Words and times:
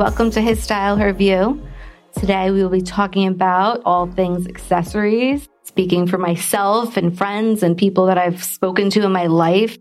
Welcome 0.00 0.30
to 0.30 0.40
His 0.40 0.62
Style, 0.62 0.96
Her 0.96 1.12
View. 1.12 1.62
Today 2.18 2.50
we 2.50 2.62
will 2.62 2.70
be 2.70 2.80
talking 2.80 3.28
about 3.28 3.82
all 3.84 4.06
things 4.06 4.46
accessories, 4.46 5.46
speaking 5.64 6.06
for 6.06 6.16
myself 6.16 6.96
and 6.96 7.16
friends 7.18 7.62
and 7.62 7.76
people 7.76 8.06
that 8.06 8.16
I've 8.16 8.42
spoken 8.42 8.88
to 8.88 9.04
in 9.04 9.12
my 9.12 9.26
life. 9.26 9.76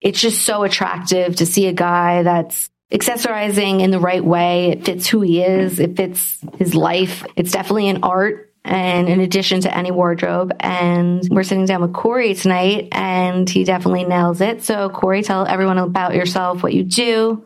It's 0.00 0.20
just 0.20 0.42
so 0.42 0.62
attractive 0.62 1.34
to 1.34 1.44
see 1.44 1.66
a 1.66 1.72
guy 1.72 2.22
that's 2.22 2.70
accessorizing 2.92 3.80
in 3.80 3.90
the 3.90 3.98
right 3.98 4.24
way. 4.24 4.70
It 4.70 4.84
fits 4.84 5.08
who 5.08 5.22
he 5.22 5.42
is. 5.42 5.80
It 5.80 5.96
fits 5.96 6.38
his 6.56 6.76
life. 6.76 7.26
It's 7.34 7.50
definitely 7.50 7.88
an 7.88 8.04
art 8.04 8.54
and 8.64 9.08
in 9.08 9.18
addition 9.18 9.62
to 9.62 9.76
any 9.76 9.90
wardrobe. 9.90 10.52
And 10.60 11.26
we're 11.32 11.42
sitting 11.42 11.66
down 11.66 11.82
with 11.82 11.92
Corey 11.92 12.34
tonight 12.34 12.90
and 12.92 13.50
he 13.50 13.64
definitely 13.64 14.04
nails 14.04 14.40
it. 14.40 14.62
So 14.62 14.88
Corey, 14.88 15.24
tell 15.24 15.44
everyone 15.48 15.78
about 15.78 16.14
yourself, 16.14 16.62
what 16.62 16.74
you 16.74 16.84
do 16.84 17.44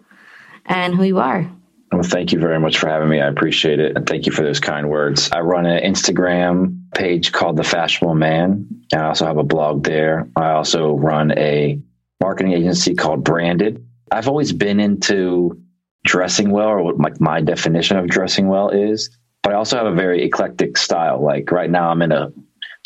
and 0.66 0.94
who 0.94 1.04
you 1.04 1.20
are. 1.20 1.50
Well, 1.90 2.02
thank 2.02 2.32
you 2.32 2.38
very 2.38 2.60
much 2.60 2.78
for 2.78 2.88
having 2.88 3.08
me. 3.08 3.20
I 3.20 3.28
appreciate 3.28 3.80
it. 3.80 3.96
And 3.96 4.06
thank 4.06 4.26
you 4.26 4.32
for 4.32 4.42
those 4.42 4.60
kind 4.60 4.90
words. 4.90 5.30
I 5.32 5.40
run 5.40 5.64
an 5.64 5.82
Instagram 5.82 6.92
page 6.94 7.32
called 7.32 7.56
The 7.56 7.64
Fashionable 7.64 8.14
Man. 8.14 8.66
And 8.92 9.02
I 9.02 9.06
also 9.06 9.24
have 9.24 9.38
a 9.38 9.42
blog 9.42 9.84
there. 9.84 10.28
I 10.36 10.50
also 10.50 10.94
run 10.94 11.32
a 11.38 11.80
marketing 12.20 12.52
agency 12.52 12.94
called 12.94 13.24
Branded. 13.24 13.86
I've 14.10 14.28
always 14.28 14.52
been 14.52 14.80
into 14.80 15.60
dressing 16.04 16.50
well, 16.50 16.68
or 16.68 16.82
what 16.82 16.98
my, 16.98 17.10
my 17.20 17.40
definition 17.40 17.96
of 17.96 18.06
dressing 18.08 18.48
well 18.48 18.68
is. 18.68 19.16
But 19.42 19.54
I 19.54 19.56
also 19.56 19.76
have 19.78 19.86
a 19.86 19.94
very 19.94 20.24
eclectic 20.24 20.76
style. 20.76 21.22
Like 21.22 21.50
right 21.50 21.70
now, 21.70 21.90
I'm 21.90 22.02
in 22.02 22.12
a 22.12 22.32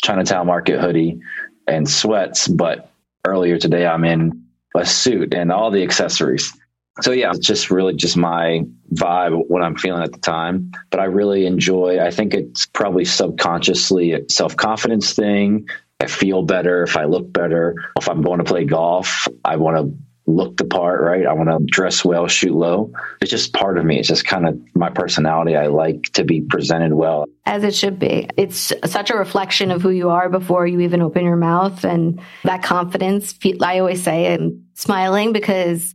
Chinatown 0.03 0.47
Market 0.47 0.79
hoodie 0.79 1.19
and 1.67 1.89
sweats, 1.89 2.47
but 2.47 2.89
earlier 3.25 3.57
today, 3.57 3.85
I'm 3.85 4.05
in 4.05 4.45
a 4.75 4.85
suit 4.85 5.33
and 5.33 5.51
all 5.51 5.71
the 5.71 5.83
accessories. 5.83 6.53
So 7.01 7.11
yeah, 7.11 7.31
it's 7.31 7.45
just 7.45 7.71
really 7.71 7.95
just 7.95 8.15
my 8.15 8.61
vibe, 8.93 9.47
what 9.47 9.63
I'm 9.63 9.75
feeling 9.75 10.03
at 10.03 10.11
the 10.11 10.19
time. 10.19 10.71
But 10.91 10.99
I 10.99 11.05
really 11.05 11.45
enjoy. 11.45 11.99
I 11.99 12.11
think 12.11 12.33
it's 12.33 12.67
probably 12.67 13.05
subconsciously 13.05 14.13
a 14.13 14.21
self 14.29 14.55
confidence 14.55 15.13
thing. 15.13 15.67
I 15.99 16.07
feel 16.07 16.43
better 16.43 16.83
if 16.83 16.97
I 16.97 17.05
look 17.05 17.31
better. 17.31 17.75
If 17.97 18.09
I'm 18.09 18.21
going 18.21 18.39
to 18.39 18.43
play 18.43 18.65
golf, 18.65 19.27
I 19.43 19.55
want 19.55 19.77
to 19.77 19.97
look 20.25 20.57
the 20.57 20.65
part, 20.65 21.01
right? 21.01 21.25
I 21.25 21.33
want 21.33 21.49
to 21.49 21.65
dress 21.65 22.05
well, 22.05 22.27
shoot 22.27 22.53
low. 22.53 22.91
It's 23.21 23.31
just 23.31 23.53
part 23.53 23.77
of 23.77 23.85
me. 23.85 23.99
It's 23.99 24.07
just 24.07 24.25
kind 24.25 24.47
of 24.47 24.59
my 24.75 24.89
personality. 24.89 25.55
I 25.55 25.67
like 25.67 26.03
to 26.13 26.23
be 26.23 26.41
presented 26.41 26.93
well. 26.93 27.25
As 27.45 27.63
it 27.63 27.75
should 27.75 27.99
be. 27.99 28.29
It's 28.37 28.71
such 28.85 29.09
a 29.09 29.15
reflection 29.15 29.71
of 29.71 29.81
who 29.81 29.89
you 29.89 30.09
are 30.09 30.29
before 30.29 30.65
you 30.65 30.79
even 30.81 31.01
open 31.01 31.25
your 31.25 31.35
mouth. 31.35 31.83
And 31.83 32.21
that 32.43 32.63
confidence, 32.63 33.37
I 33.61 33.79
always 33.79 34.01
say, 34.01 34.33
I'm 34.33 34.65
smiling 34.75 35.33
because 35.33 35.93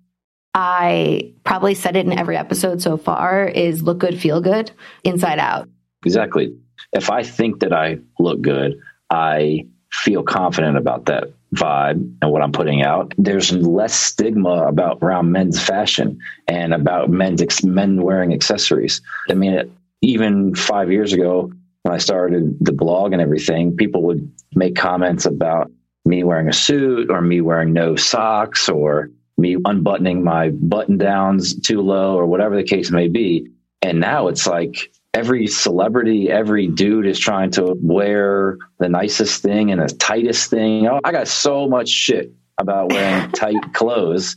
I 0.61 1.35
probably 1.45 1.75
said 1.77 1.95
it 1.95 2.05
in 2.05 2.19
every 2.19 2.37
episode 2.37 2.83
so 2.83 2.97
far 2.97 3.47
is 3.47 3.85
look 3.85 3.99
good, 3.99 4.19
feel 4.19 4.41
good, 4.41 4.73
inside 5.05 5.39
out. 5.39 5.69
Exactly. 6.05 6.53
If 6.93 7.11
I 7.11 7.23
think 7.23 7.61
that 7.61 7.73
I 7.73 7.99
look 8.19 8.41
good, 8.41 8.77
I 9.09 9.69
feel 9.93 10.25
confident 10.25 10.77
about 10.77 11.05
that 11.07 11.33
vibe 11.55 12.13
and 12.21 12.33
what 12.33 12.43
I'm 12.43 12.51
putting 12.51 12.83
out. 12.83 13.15
There's 13.17 13.53
less 13.53 13.95
stigma 13.95 14.67
about 14.67 14.99
around 15.01 15.31
men's 15.31 15.63
fashion 15.65 16.19
and 16.49 16.75
about 16.75 17.09
men's 17.09 17.41
ex- 17.41 17.63
men 17.63 18.03
wearing 18.03 18.35
accessories. 18.35 19.01
I 19.31 19.35
mean, 19.35 19.53
it, 19.53 19.71
even 20.03 20.57
five 20.57 20.91
years 20.91 21.13
ago 21.13 21.53
when 21.83 21.95
I 21.95 21.99
started 21.99 22.57
the 22.61 22.73
blog 22.73 23.13
and 23.13 23.23
everything, 23.23 23.77
people 23.77 24.03
would 24.03 24.29
make 24.57 24.75
comments 24.75 25.25
about 25.25 25.71
me 26.05 26.25
wearing 26.25 26.49
a 26.49 26.53
suit 26.53 27.11
or 27.11 27.21
me 27.21 27.41
wearing 27.41 27.73
no 27.73 27.95
socks 27.95 28.69
or 28.69 29.11
me 29.39 29.57
unbuttoning 29.65 30.25
my 30.25 30.51
button 30.51 30.99
downs 30.99 31.59
too 31.61 31.81
low 31.81 32.17
or 32.17 32.27
whatever 32.27 32.57
the 32.57 32.65
case 32.65 32.91
may 32.91 33.09
be. 33.09 33.49
And 33.81 34.01
now 34.01 34.29
it's 34.29 34.47
like 34.47 34.93
every 35.15 35.47
celebrity, 35.47 36.31
every 36.31 36.67
dude 36.67 37.07
is 37.07 37.19
trying 37.19 37.51
to 37.53 37.77
wear 37.81 38.59
the 38.79 38.89
nicest 38.89 39.43
thing 39.43 39.71
and 39.71 39.81
the 39.81 39.95
tightest 39.95 40.51
thing. 40.51 40.89
Oh, 40.89 41.01
I 41.05 41.13
got 41.13 41.29
so 41.29 41.69
much 41.69 41.89
shit 41.89 42.33
about 42.59 42.93
wearing 42.93 43.31
tight 43.33 43.73
clothes. 43.75 44.37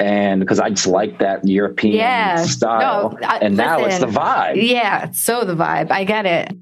And 0.00 0.40
because 0.40 0.58
I 0.58 0.70
just 0.70 0.88
like 0.88 1.20
that 1.20 1.46
European 1.46 1.94
yeah. 1.94 2.44
style. 2.44 3.10
No, 3.12 3.26
I, 3.26 3.38
and 3.38 3.56
listen, 3.56 3.56
now 3.56 3.84
it's 3.84 3.98
the 4.00 4.06
vibe. 4.06 4.60
Yeah, 4.60 5.12
so 5.12 5.44
the 5.44 5.54
vibe. 5.54 5.92
I 5.92 6.02
get 6.02 6.26
it 6.26 6.52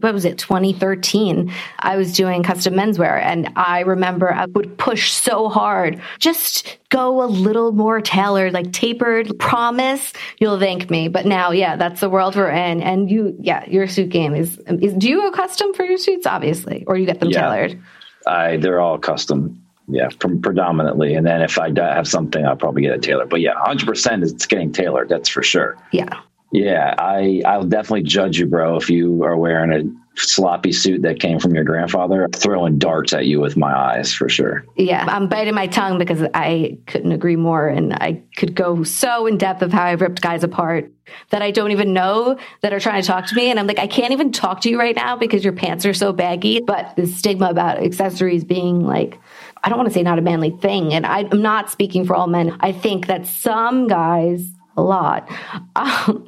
what 0.00 0.14
was 0.14 0.24
it 0.24 0.38
2013 0.38 1.52
i 1.80 1.96
was 1.96 2.12
doing 2.12 2.42
custom 2.42 2.74
menswear 2.74 3.20
and 3.22 3.50
i 3.56 3.80
remember 3.80 4.32
i 4.32 4.46
would 4.46 4.76
push 4.78 5.10
so 5.10 5.48
hard 5.48 6.00
just 6.18 6.78
go 6.88 7.22
a 7.22 7.26
little 7.26 7.72
more 7.72 8.00
tailored 8.00 8.52
like 8.52 8.72
tapered 8.72 9.38
promise 9.38 10.12
you'll 10.38 10.58
thank 10.58 10.90
me 10.90 11.08
but 11.08 11.26
now 11.26 11.50
yeah 11.50 11.76
that's 11.76 12.00
the 12.00 12.10
world 12.10 12.36
we're 12.36 12.50
in 12.50 12.80
and 12.82 13.10
you 13.10 13.36
yeah 13.40 13.68
your 13.68 13.86
suit 13.86 14.08
game 14.08 14.34
is, 14.34 14.58
is 14.80 14.94
do 14.94 15.08
you 15.08 15.20
go 15.20 15.30
custom 15.30 15.72
for 15.74 15.84
your 15.84 15.98
suits 15.98 16.26
obviously 16.26 16.84
or 16.86 16.96
you 16.96 17.06
get 17.06 17.20
them 17.20 17.30
yeah, 17.30 17.40
tailored 17.40 17.82
i 18.26 18.56
they're 18.56 18.80
all 18.80 18.98
custom 18.98 19.62
yeah, 19.88 20.08
predominantly. 20.18 21.14
And 21.14 21.26
then 21.26 21.40
if 21.40 21.58
I 21.58 21.70
have 21.74 22.06
something, 22.06 22.44
I'll 22.44 22.56
probably 22.56 22.82
get 22.82 22.92
it 22.92 23.02
tailored. 23.02 23.30
But 23.30 23.40
yeah, 23.40 23.54
100% 23.54 24.22
it's 24.22 24.46
getting 24.46 24.70
tailored. 24.70 25.08
That's 25.08 25.28
for 25.28 25.42
sure. 25.42 25.78
Yeah. 25.92 26.20
Yeah, 26.50 26.94
I 26.98 27.42
I'll 27.44 27.64
definitely 27.64 28.04
judge 28.04 28.38
you, 28.38 28.46
bro, 28.46 28.76
if 28.76 28.88
you 28.88 29.22
are 29.22 29.36
wearing 29.36 29.72
a 29.72 30.18
sloppy 30.18 30.72
suit 30.72 31.02
that 31.02 31.20
came 31.20 31.38
from 31.38 31.54
your 31.54 31.64
grandfather, 31.64 32.28
throwing 32.34 32.78
darts 32.78 33.12
at 33.12 33.26
you 33.26 33.40
with 33.40 33.56
my 33.56 33.72
eyes 33.72 34.12
for 34.12 34.28
sure. 34.28 34.64
Yeah, 34.76 35.04
I'm 35.06 35.28
biting 35.28 35.54
my 35.54 35.66
tongue 35.66 35.98
because 35.98 36.22
I 36.34 36.78
couldn't 36.86 37.12
agree 37.12 37.36
more, 37.36 37.68
and 37.68 37.94
I 37.94 38.22
could 38.36 38.54
go 38.54 38.82
so 38.82 39.26
in 39.26 39.38
depth 39.38 39.62
of 39.62 39.72
how 39.72 39.84
I 39.84 39.92
ripped 39.92 40.20
guys 40.20 40.42
apart 40.42 40.90
that 41.30 41.40
I 41.40 41.50
don't 41.50 41.70
even 41.70 41.92
know 41.92 42.38
that 42.62 42.72
are 42.72 42.80
trying 42.80 43.00
to 43.00 43.06
talk 43.06 43.26
to 43.26 43.34
me, 43.34 43.50
and 43.50 43.60
I'm 43.60 43.66
like, 43.66 43.78
I 43.78 43.86
can't 43.86 44.12
even 44.12 44.32
talk 44.32 44.62
to 44.62 44.70
you 44.70 44.78
right 44.78 44.96
now 44.96 45.16
because 45.16 45.44
your 45.44 45.52
pants 45.52 45.86
are 45.86 45.94
so 45.94 46.12
baggy. 46.12 46.60
But 46.60 46.96
the 46.96 47.06
stigma 47.06 47.48
about 47.50 47.82
accessories 47.82 48.44
being 48.44 48.80
like 48.84 49.18
I 49.62 49.68
don't 49.68 49.78
want 49.78 49.88
to 49.88 49.94
say 49.94 50.02
not 50.02 50.18
a 50.18 50.22
manly 50.22 50.50
thing. 50.50 50.94
And 50.94 51.04
I, 51.04 51.20
am 51.20 51.42
not 51.42 51.70
speaking 51.70 52.04
for 52.04 52.14
all 52.14 52.28
men. 52.28 52.56
I 52.60 52.70
think 52.72 53.06
that 53.08 53.26
some 53.26 53.88
guys 53.88 54.52
a 54.78 54.82
lot. 54.82 55.28
Um, 55.76 56.26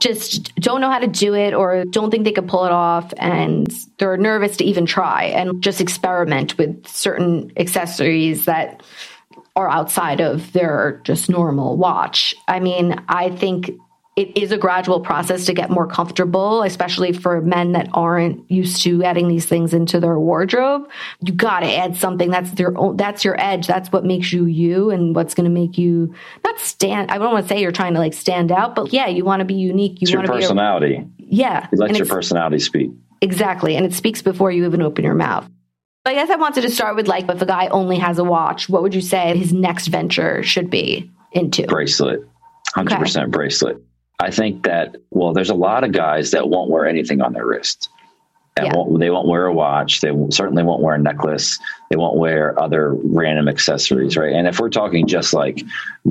just 0.00 0.54
don't 0.56 0.80
know 0.80 0.90
how 0.90 0.98
to 0.98 1.06
do 1.06 1.34
it 1.34 1.54
or 1.54 1.84
don't 1.84 2.10
think 2.10 2.24
they 2.24 2.32
could 2.32 2.48
pull 2.48 2.64
it 2.64 2.72
off 2.72 3.12
and 3.18 3.68
they're 3.98 4.16
nervous 4.16 4.56
to 4.56 4.64
even 4.64 4.86
try 4.86 5.24
and 5.24 5.62
just 5.62 5.80
experiment 5.80 6.58
with 6.58 6.86
certain 6.88 7.52
accessories 7.56 8.46
that 8.46 8.82
are 9.54 9.68
outside 9.68 10.20
of 10.20 10.52
their 10.52 11.00
just 11.04 11.28
normal 11.28 11.76
watch. 11.76 12.34
I 12.48 12.58
mean, 12.60 12.96
I 13.08 13.30
think 13.30 13.70
it 14.14 14.36
is 14.36 14.52
a 14.52 14.58
gradual 14.58 15.00
process 15.00 15.46
to 15.46 15.54
get 15.54 15.70
more 15.70 15.86
comfortable, 15.86 16.62
especially 16.62 17.14
for 17.14 17.40
men 17.40 17.72
that 17.72 17.88
aren't 17.94 18.50
used 18.50 18.82
to 18.82 19.02
adding 19.02 19.28
these 19.28 19.46
things 19.46 19.72
into 19.72 20.00
their 20.00 20.18
wardrobe. 20.18 20.86
You 21.22 21.32
got 21.32 21.60
to 21.60 21.74
add 21.74 21.96
something 21.96 22.30
that's 22.30 22.58
your 22.58 22.76
own, 22.76 22.98
that's 22.98 23.24
your 23.24 23.40
edge. 23.40 23.66
That's 23.66 23.90
what 23.90 24.04
makes 24.04 24.30
you 24.30 24.44
you 24.44 24.90
and 24.90 25.16
what's 25.16 25.32
going 25.32 25.44
to 25.44 25.50
make 25.50 25.78
you 25.78 26.14
not 26.44 26.58
stand. 26.58 27.10
I 27.10 27.16
don't 27.16 27.32
want 27.32 27.46
to 27.46 27.48
say 27.48 27.62
you're 27.62 27.72
trying 27.72 27.94
to 27.94 28.00
like 28.00 28.12
stand 28.12 28.52
out, 28.52 28.74
but 28.74 28.92
yeah, 28.92 29.06
you 29.06 29.24
want 29.24 29.40
to 29.40 29.46
be 29.46 29.54
unique. 29.54 30.02
You 30.02 30.14
want 30.14 30.26
to 30.26 30.32
be 30.32 30.40
personality. 30.40 31.06
yeah. 31.16 31.68
It 31.72 31.78
lets 31.78 31.96
your 31.96 32.06
personality 32.06 32.58
speak. 32.58 32.90
Exactly. 33.22 33.76
And 33.76 33.86
it 33.86 33.94
speaks 33.94 34.20
before 34.20 34.50
you 34.50 34.66
even 34.66 34.82
open 34.82 35.04
your 35.04 35.14
mouth. 35.14 35.48
I 36.04 36.14
guess 36.14 36.28
I 36.28 36.36
wanted 36.36 36.62
to 36.62 36.70
start 36.70 36.96
with 36.96 37.08
like, 37.08 37.30
if 37.30 37.40
a 37.40 37.46
guy 37.46 37.68
only 37.68 37.96
has 37.96 38.18
a 38.18 38.24
watch, 38.24 38.68
what 38.68 38.82
would 38.82 38.94
you 38.94 39.00
say 39.00 39.38
his 39.38 39.52
next 39.54 39.86
venture 39.86 40.42
should 40.42 40.68
be 40.68 41.10
into? 41.30 41.66
Bracelet. 41.66 42.20
100% 42.76 43.16
okay. 43.16 43.26
bracelet. 43.30 43.80
I 44.22 44.30
think 44.30 44.62
that, 44.62 44.96
well, 45.10 45.32
there's 45.32 45.50
a 45.50 45.54
lot 45.54 45.82
of 45.82 45.90
guys 45.90 46.30
that 46.30 46.48
won't 46.48 46.70
wear 46.70 46.86
anything 46.86 47.20
on 47.20 47.32
their 47.32 47.44
wrist. 47.44 47.88
And 48.56 48.66
yeah. 48.66 48.76
won't, 48.76 49.00
they 49.00 49.10
won't 49.10 49.26
wear 49.26 49.46
a 49.46 49.52
watch. 49.52 50.00
They 50.00 50.12
certainly 50.30 50.62
won't 50.62 50.82
wear 50.82 50.94
a 50.94 50.98
necklace. 50.98 51.58
They 51.90 51.96
won't 51.96 52.18
wear 52.18 52.60
other 52.60 52.92
random 52.92 53.48
accessories, 53.48 54.16
right? 54.16 54.32
And 54.32 54.46
if 54.46 54.60
we're 54.60 54.68
talking 54.68 55.06
just 55.06 55.32
like 55.34 55.62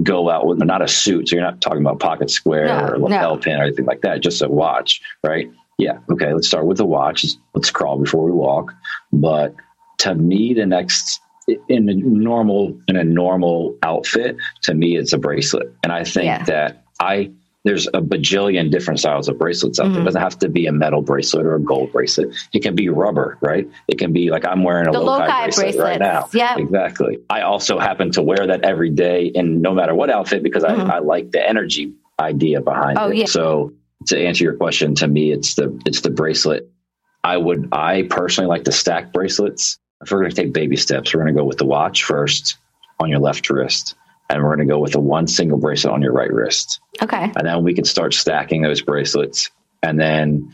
go 0.03 0.29
out 0.29 0.45
with 0.45 0.57
not 0.57 0.81
a 0.81 0.87
suit, 0.87 1.29
so 1.29 1.35
you're 1.35 1.45
not 1.45 1.61
talking 1.61 1.81
about 1.81 1.99
pocket 1.99 2.29
square 2.29 2.65
no, 2.65 2.85
or 2.85 2.97
lapel 2.97 3.35
no. 3.35 3.41
pin 3.41 3.59
or 3.59 3.63
anything 3.63 3.85
like 3.85 4.01
that, 4.01 4.21
just 4.21 4.41
a 4.41 4.49
watch, 4.49 5.01
right? 5.23 5.49
Yeah, 5.77 5.99
okay. 6.11 6.33
Let's 6.33 6.47
start 6.47 6.65
with 6.65 6.77
the 6.77 6.85
watch. 6.85 7.25
Let's 7.53 7.71
crawl 7.71 7.97
before 7.97 8.25
we 8.25 8.31
walk. 8.31 8.73
But 9.13 9.55
to 9.99 10.15
me, 10.15 10.53
the 10.53 10.65
next 10.65 11.21
in 11.47 11.89
a 11.89 11.93
normal 11.93 12.77
in 12.87 12.97
a 12.97 13.03
normal 13.03 13.77
outfit, 13.83 14.35
to 14.63 14.73
me, 14.73 14.97
it's 14.97 15.13
a 15.13 15.17
bracelet, 15.17 15.73
and 15.83 15.93
I 15.93 16.03
think 16.03 16.25
yeah. 16.25 16.43
that 16.45 16.83
I 16.99 17.31
there's 17.63 17.87
a 17.87 18.01
bajillion 18.01 18.71
different 18.71 18.99
styles 18.99 19.27
of 19.27 19.37
bracelets 19.37 19.79
out 19.79 19.85
mm-hmm. 19.85 19.93
there. 19.93 20.01
It 20.01 20.05
doesn't 20.05 20.21
have 20.21 20.39
to 20.39 20.49
be 20.49 20.65
a 20.65 20.71
metal 20.71 21.01
bracelet 21.01 21.45
or 21.45 21.55
a 21.55 21.59
gold 21.59 21.91
bracelet. 21.91 22.35
It 22.53 22.63
can 22.63 22.75
be 22.75 22.89
rubber, 22.89 23.37
right? 23.41 23.69
It 23.87 23.99
can 23.99 24.13
be 24.13 24.31
like 24.31 24.45
I'm 24.45 24.63
wearing 24.63 24.87
a 24.87 24.91
the 24.91 24.99
Lokai, 24.99 25.55
bracelet 25.55 25.77
right 25.77 25.99
now. 25.99 26.27
Yeah, 26.33 26.57
exactly. 26.57 27.19
I 27.29 27.41
also 27.41 27.77
happen 27.77 28.11
to 28.13 28.23
wear 28.23 28.47
that 28.47 28.63
every 28.63 28.89
day, 28.89 29.31
and 29.35 29.61
no 29.61 29.73
matter 29.73 29.93
what 29.93 30.09
outfit, 30.09 30.43
because 30.43 30.63
mm-hmm. 30.63 30.89
I, 30.89 30.95
I 30.95 30.99
like 30.99 31.31
the 31.31 31.47
energy 31.47 31.93
idea 32.19 32.61
behind 32.61 32.97
oh, 32.97 33.09
it. 33.09 33.17
Yeah. 33.17 33.25
So 33.25 33.73
to 34.07 34.19
answer 34.19 34.43
your 34.43 34.55
question, 34.55 34.95
to 34.95 35.07
me, 35.07 35.31
it's 35.31 35.55
the 35.55 35.79
it's 35.85 36.01
the 36.01 36.09
bracelet. 36.09 36.69
I 37.23 37.37
would 37.37 37.69
I 37.71 38.07
personally 38.09 38.47
like 38.47 38.63
to 38.63 38.71
stack 38.71 39.13
bracelets. 39.13 39.77
If 40.01 40.11
we're 40.11 40.21
going 40.21 40.31
to 40.31 40.35
take 40.35 40.51
baby 40.51 40.77
steps, 40.77 41.13
we're 41.13 41.21
going 41.21 41.35
to 41.35 41.39
go 41.39 41.45
with 41.45 41.59
the 41.59 41.65
watch 41.65 42.03
first 42.03 42.57
on 42.99 43.09
your 43.09 43.19
left 43.19 43.51
wrist 43.51 43.95
and 44.31 44.41
we're 44.41 44.55
going 44.55 44.67
to 44.67 44.73
go 44.73 44.79
with 44.79 44.95
a 44.95 44.99
one 44.99 45.27
single 45.27 45.57
bracelet 45.57 45.93
on 45.93 46.01
your 46.01 46.13
right 46.13 46.31
wrist. 46.31 46.79
Okay. 47.01 47.31
And 47.35 47.45
then 47.45 47.63
we 47.63 47.73
can 47.73 47.83
start 47.83 48.13
stacking 48.13 48.61
those 48.61 48.81
bracelets. 48.81 49.51
And 49.83 49.99
then 49.99 50.53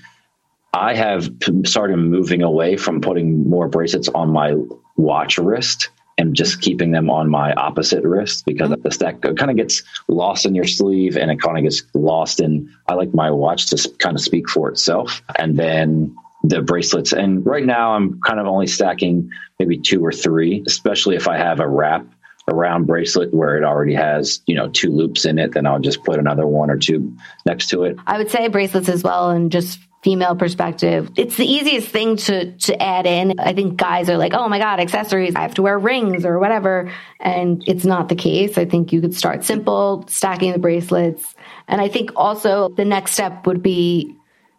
I 0.73 0.95
have 0.95 1.29
started 1.65 1.97
moving 1.97 2.41
away 2.41 2.77
from 2.77 3.01
putting 3.01 3.47
more 3.47 3.67
bracelets 3.67 4.09
on 4.09 4.29
my 4.29 4.55
watch 4.95 5.37
wrist 5.37 5.89
and 6.17 6.35
just 6.35 6.61
keeping 6.61 6.91
them 6.91 7.11
on 7.11 7.29
my 7.29 7.53
opposite 7.53 8.03
wrist 8.03 8.45
because 8.47 8.71
mm-hmm. 8.71 8.81
the 8.81 8.91
stack 8.91 9.21
kind 9.21 9.51
of 9.51 9.55
gets 9.55 9.83
lost 10.07 10.47
in 10.47 10.55
your 10.55 10.65
sleeve 10.65 11.15
and 11.15 11.29
it 11.29 11.39
kind 11.39 11.57
of 11.57 11.63
gets 11.63 11.83
lost 11.93 12.39
in. 12.39 12.73
I 12.87 12.95
like 12.95 13.13
my 13.13 13.29
watch 13.29 13.67
to 13.67 13.89
kind 13.99 14.15
of 14.15 14.21
speak 14.21 14.49
for 14.49 14.69
itself. 14.69 15.21
And 15.37 15.55
then 15.55 16.15
the 16.43 16.61
bracelets. 16.61 17.13
And 17.13 17.45
right 17.45 17.65
now 17.65 17.93
I'm 17.93 18.19
kind 18.21 18.39
of 18.39 18.47
only 18.47 18.67
stacking 18.67 19.29
maybe 19.59 19.77
two 19.77 20.03
or 20.03 20.11
three, 20.11 20.63
especially 20.65 21.15
if 21.15 21.27
I 21.27 21.37
have 21.37 21.59
a 21.59 21.67
wrap 21.67 22.07
around 22.47 22.85
bracelet 22.85 23.33
where 23.33 23.57
it 23.57 23.63
already 23.63 23.93
has, 23.93 24.41
you 24.45 24.55
know, 24.55 24.69
two 24.69 24.91
loops 24.91 25.25
in 25.25 25.37
it, 25.37 25.53
then 25.53 25.65
I'll 25.65 25.79
just 25.79 26.03
put 26.03 26.19
another 26.19 26.47
one 26.47 26.69
or 26.69 26.77
two 26.77 27.15
next 27.45 27.67
to 27.69 27.83
it. 27.83 27.97
I 28.07 28.17
would 28.17 28.31
say 28.31 28.47
bracelets 28.47 28.89
as 28.89 29.03
well 29.03 29.29
and 29.29 29.51
just 29.51 29.79
female 30.03 30.35
perspective. 30.35 31.11
It's 31.17 31.35
the 31.35 31.45
easiest 31.45 31.89
thing 31.89 32.17
to 32.17 32.51
to 32.51 32.81
add 32.81 33.05
in. 33.05 33.39
I 33.39 33.53
think 33.53 33.77
guys 33.77 34.09
are 34.09 34.17
like, 34.17 34.33
"Oh 34.33 34.47
my 34.47 34.59
god, 34.59 34.79
accessories, 34.79 35.35
I 35.35 35.41
have 35.41 35.55
to 35.55 35.61
wear 35.61 35.77
rings 35.77 36.25
or 36.25 36.39
whatever." 36.39 36.91
And 37.19 37.63
it's 37.67 37.83
not 37.83 38.07
the 38.07 38.15
case. 38.15 38.57
I 38.57 38.65
think 38.65 38.93
you 38.93 39.01
could 39.01 39.15
start 39.15 39.43
simple, 39.43 40.05
stacking 40.07 40.53
the 40.53 40.59
bracelets. 40.59 41.35
And 41.67 41.81
I 41.81 41.89
think 41.89 42.11
also 42.15 42.69
the 42.69 42.85
next 42.85 43.11
step 43.13 43.45
would 43.47 43.61
be 43.61 44.16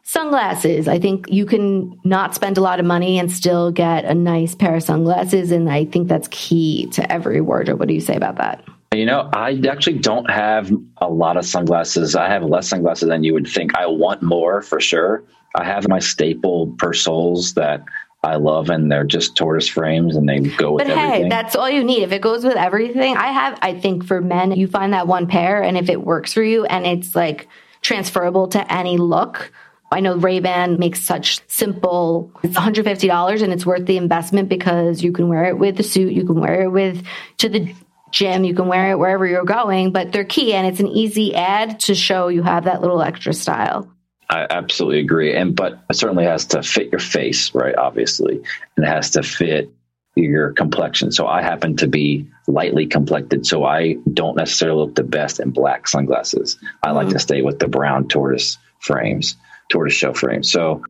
sunglasses. 0.08 0.88
I 0.88 0.98
think 0.98 1.26
you 1.28 1.44
can 1.44 2.00
not 2.02 2.34
spend 2.34 2.56
a 2.56 2.62
lot 2.62 2.80
of 2.80 2.86
money 2.86 3.18
and 3.18 3.30
still 3.30 3.70
get 3.70 4.06
a 4.06 4.14
nice 4.14 4.54
pair 4.54 4.76
of 4.76 4.82
sunglasses. 4.82 5.52
And 5.52 5.70
I 5.70 5.84
think 5.84 6.08
that's 6.08 6.28
key 6.30 6.86
to 6.92 7.12
every 7.12 7.42
wardrobe. 7.42 7.78
What 7.78 7.88
do 7.88 7.94
you 7.94 8.00
say 8.00 8.16
about 8.16 8.36
that? 8.36 8.64
You 8.94 9.04
know, 9.04 9.28
I 9.34 9.60
actually 9.68 9.98
don't 9.98 10.30
have 10.30 10.72
a 10.96 11.10
lot 11.10 11.36
of 11.36 11.44
sunglasses. 11.44 12.16
I 12.16 12.26
have 12.26 12.42
less 12.42 12.70
sunglasses 12.70 13.10
than 13.10 13.22
you 13.22 13.34
would 13.34 13.46
think. 13.46 13.76
I 13.76 13.86
want 13.86 14.22
more 14.22 14.62
for 14.62 14.80
sure. 14.80 15.24
I 15.54 15.64
have 15.64 15.86
my 15.88 15.98
staple 15.98 16.68
Persols 16.78 17.52
that 17.52 17.84
I 18.24 18.36
love, 18.36 18.70
and 18.70 18.90
they're 18.90 19.04
just 19.04 19.36
tortoise 19.36 19.68
frames, 19.68 20.16
and 20.16 20.26
they 20.26 20.40
go 20.40 20.72
with. 20.72 20.86
But 20.86 20.96
everything. 20.96 21.24
hey, 21.24 21.28
that's 21.28 21.54
all 21.54 21.68
you 21.68 21.84
need. 21.84 22.02
If 22.02 22.12
it 22.12 22.22
goes 22.22 22.44
with 22.44 22.56
everything, 22.56 23.16
I 23.16 23.26
have. 23.26 23.58
I 23.60 23.78
think 23.78 24.06
for 24.06 24.22
men, 24.22 24.52
you 24.52 24.66
find 24.66 24.94
that 24.94 25.06
one 25.06 25.26
pair, 25.26 25.62
and 25.62 25.76
if 25.76 25.90
it 25.90 26.02
works 26.02 26.32
for 26.32 26.42
you, 26.42 26.64
and 26.64 26.86
it's 26.86 27.14
like 27.14 27.46
transferable 27.82 28.48
to 28.48 28.72
any 28.72 28.96
look, 28.96 29.52
I 29.90 30.00
know 30.00 30.16
Ray-Ban 30.16 30.78
makes 30.78 31.00
such 31.00 31.40
simple, 31.48 32.30
it's 32.42 32.56
$150 32.56 33.42
and 33.42 33.52
it's 33.52 33.64
worth 33.64 33.86
the 33.86 33.96
investment 33.96 34.48
because 34.48 35.02
you 35.02 35.12
can 35.12 35.28
wear 35.28 35.44
it 35.44 35.58
with 35.58 35.76
the 35.76 35.82
suit, 35.82 36.12
you 36.12 36.26
can 36.26 36.40
wear 36.40 36.62
it 36.62 36.68
with 36.68 37.06
to 37.38 37.48
the 37.48 37.74
gym, 38.10 38.44
you 38.44 38.54
can 38.54 38.68
wear 38.68 38.90
it 38.90 38.98
wherever 38.98 39.26
you're 39.26 39.44
going, 39.44 39.92
but 39.92 40.12
they're 40.12 40.24
key 40.24 40.52
and 40.52 40.66
it's 40.66 40.80
an 40.80 40.88
easy 40.88 41.34
ad 41.34 41.80
to 41.80 41.94
show 41.94 42.28
you 42.28 42.42
have 42.42 42.64
that 42.64 42.82
little 42.82 43.02
extra 43.02 43.32
style. 43.32 43.90
I 44.30 44.46
absolutely 44.50 45.00
agree. 45.00 45.34
And 45.34 45.56
but 45.56 45.78
it 45.88 45.96
certainly 45.96 46.24
has 46.24 46.46
to 46.46 46.62
fit 46.62 46.92
your 46.92 46.98
face, 46.98 47.54
right? 47.54 47.74
Obviously. 47.74 48.42
And 48.76 48.84
it 48.84 48.88
has 48.88 49.10
to 49.12 49.22
fit 49.22 49.70
your 50.16 50.52
complexion. 50.52 51.12
So 51.12 51.26
I 51.26 51.40
happen 51.40 51.76
to 51.76 51.88
be 51.88 52.26
lightly 52.46 52.86
complected, 52.86 53.46
so 53.46 53.64
I 53.64 53.94
don't 54.12 54.36
necessarily 54.36 54.84
look 54.84 54.96
the 54.96 55.04
best 55.04 55.40
in 55.40 55.50
black 55.50 55.88
sunglasses. 55.88 56.58
I 56.82 56.88
mm-hmm. 56.88 56.96
like 56.96 57.08
to 57.10 57.18
stay 57.18 57.40
with 57.40 57.58
the 57.58 57.68
brown 57.68 58.08
tortoise 58.08 58.58
frames 58.80 59.36
tortoiseshell 59.68 60.14
frame. 60.14 60.42
So 60.42 60.84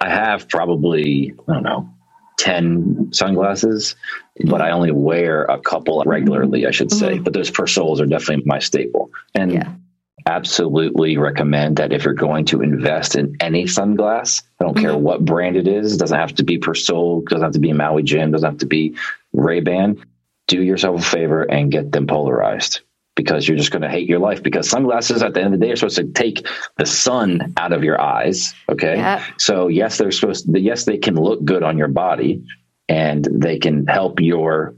I 0.00 0.08
have 0.08 0.48
probably, 0.48 1.34
I 1.48 1.52
don't 1.54 1.62
know, 1.62 1.90
10 2.38 3.10
sunglasses, 3.12 3.96
but 4.46 4.62
I 4.62 4.70
only 4.70 4.92
wear 4.92 5.44
a 5.44 5.60
couple 5.60 6.02
regularly, 6.06 6.66
I 6.66 6.70
should 6.70 6.90
say. 6.90 7.14
Mm-hmm. 7.14 7.24
But 7.24 7.34
those 7.34 7.50
Persols 7.50 8.00
are 8.00 8.06
definitely 8.06 8.44
my 8.46 8.60
staple. 8.60 9.10
And 9.34 9.52
yeah. 9.52 9.74
absolutely 10.26 11.18
recommend 11.18 11.76
that 11.76 11.92
if 11.92 12.04
you're 12.04 12.14
going 12.14 12.46
to 12.46 12.62
invest 12.62 13.14
in 13.14 13.36
any 13.40 13.64
sunglass, 13.64 14.42
I 14.58 14.64
don't 14.64 14.74
mm-hmm. 14.74 14.84
care 14.86 14.96
what 14.96 15.24
brand 15.24 15.56
it 15.56 15.68
is, 15.68 15.94
it 15.94 15.98
doesn't 15.98 16.18
have 16.18 16.34
to 16.36 16.44
be 16.44 16.58
Persol, 16.58 17.26
doesn't 17.26 17.44
have 17.44 17.52
to 17.52 17.60
be 17.60 17.74
Maui 17.74 18.02
Jim, 18.02 18.30
doesn't 18.30 18.50
have 18.50 18.60
to 18.60 18.66
be 18.66 18.96
Ray-Ban, 19.34 20.02
do 20.48 20.62
yourself 20.62 21.00
a 21.00 21.04
favor 21.04 21.42
and 21.42 21.70
get 21.70 21.92
them 21.92 22.06
polarized 22.06 22.80
because 23.16 23.46
you're 23.46 23.56
just 23.56 23.70
going 23.70 23.82
to 23.82 23.88
hate 23.88 24.08
your 24.08 24.18
life 24.18 24.42
because 24.42 24.68
sunglasses 24.68 25.22
at 25.22 25.34
the 25.34 25.42
end 25.42 25.54
of 25.54 25.60
the 25.60 25.66
day 25.66 25.72
are 25.72 25.76
supposed 25.76 25.96
to 25.96 26.04
take 26.04 26.46
the 26.78 26.86
sun 26.86 27.52
out 27.56 27.72
of 27.72 27.82
your 27.82 28.00
eyes 28.00 28.54
okay 28.68 28.96
yeah. 28.96 29.24
so 29.38 29.68
yes 29.68 29.98
they're 29.98 30.10
supposed 30.10 30.50
to, 30.50 30.60
yes 30.60 30.84
they 30.84 30.98
can 30.98 31.14
look 31.16 31.44
good 31.44 31.62
on 31.62 31.76
your 31.76 31.88
body 31.88 32.44
and 32.88 33.28
they 33.32 33.58
can 33.58 33.86
help 33.86 34.20
your 34.20 34.74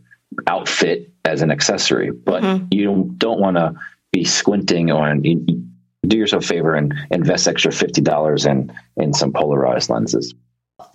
outfit 0.46 1.12
as 1.25 1.43
an 1.43 1.50
accessory 1.50 2.11
but 2.11 2.43
mm-hmm. 2.43 2.67
you 2.70 3.12
don't 3.19 3.40
want 3.40 3.56
to 3.56 3.75
be 4.12 4.25
squinting 4.25 4.90
on 4.90 5.25
you, 5.25 5.64
do 6.06 6.17
yourself 6.17 6.44
a 6.44 6.46
favor 6.46 6.75
and 6.75 6.94
invest 7.11 7.46
extra 7.46 7.70
$50 7.70 8.50
in 8.50 8.73
in 8.96 9.12
some 9.12 9.32
polarized 9.32 9.88
lenses 9.88 10.34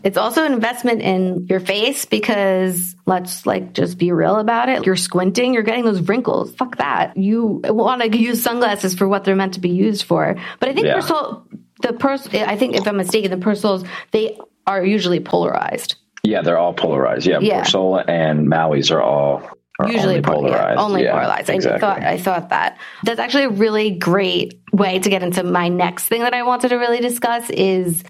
it's 0.04 0.18
also 0.18 0.44
an 0.44 0.54
investment 0.54 1.02
in 1.02 1.48
your 1.50 1.60
face 1.60 2.06
because 2.06 2.96
let's 3.06 3.46
like 3.46 3.74
just 3.74 3.98
be 3.98 4.12
real 4.12 4.38
about 4.38 4.70
it. 4.70 4.86
You're 4.86 4.96
squinting, 4.96 5.54
you're 5.54 5.64
getting 5.64 5.86
those 5.86 6.02
wrinkles. 6.02 6.54
Fuck 6.56 6.78
that. 6.78 7.18
You 7.18 7.62
want 7.64 8.02
to 8.02 8.18
use 8.18 8.42
sunglasses 8.42 8.96
for 8.96 9.08
what 9.08 9.24
they're 9.24 9.36
meant 9.36 9.56
to 9.56 9.60
be 9.60 9.70
used 9.70 10.04
for. 10.04 10.36
But 10.60 10.70
I 10.70 10.74
think 10.74 10.88
yeah. 10.88 11.00
Persol, 11.00 11.46
the 11.82 11.94
pers, 11.94 12.28
I 12.34 12.56
think 12.56 12.76
if 12.76 12.88
I'm 12.88 12.98
mistaken, 12.98 13.32
the 13.32 13.38
Persols, 13.38 13.84
they 14.12 14.38
are 14.66 14.86
usually 14.86 15.20
polarized. 15.20 15.96
Yeah, 16.24 16.42
they're 16.42 16.58
all 16.58 16.74
polarized. 16.74 17.26
Yeah, 17.26 17.40
yeah. 17.40 17.64
Persol 17.64 18.04
and 18.08 18.48
Maui's 18.48 18.92
are 18.92 19.02
all 19.02 19.50
are 19.80 19.90
usually 19.92 20.16
only 20.16 20.22
polarized. 20.22 20.78
Yeah, 20.78 20.84
only 20.84 21.04
yeah, 21.04 21.12
polarized. 21.12 21.50
Exactly. 21.50 21.78
I 21.78 21.80
thought 21.80 22.04
I 22.04 22.18
thought 22.18 22.50
that. 22.50 22.78
That's 23.04 23.20
actually 23.20 23.46
a 23.46 23.50
really 23.50 23.92
great 23.92 24.60
way 24.74 25.00
to 25.00 25.10
get 25.10 25.24
into 25.24 25.44
my 25.44 25.68
next 25.68 26.06
thing 26.06 26.22
that 26.22 26.34
I 26.34 26.44
wanted 26.44 26.70
to 26.70 26.76
really 26.76 27.00
discuss 27.00 27.50
is 27.50 28.04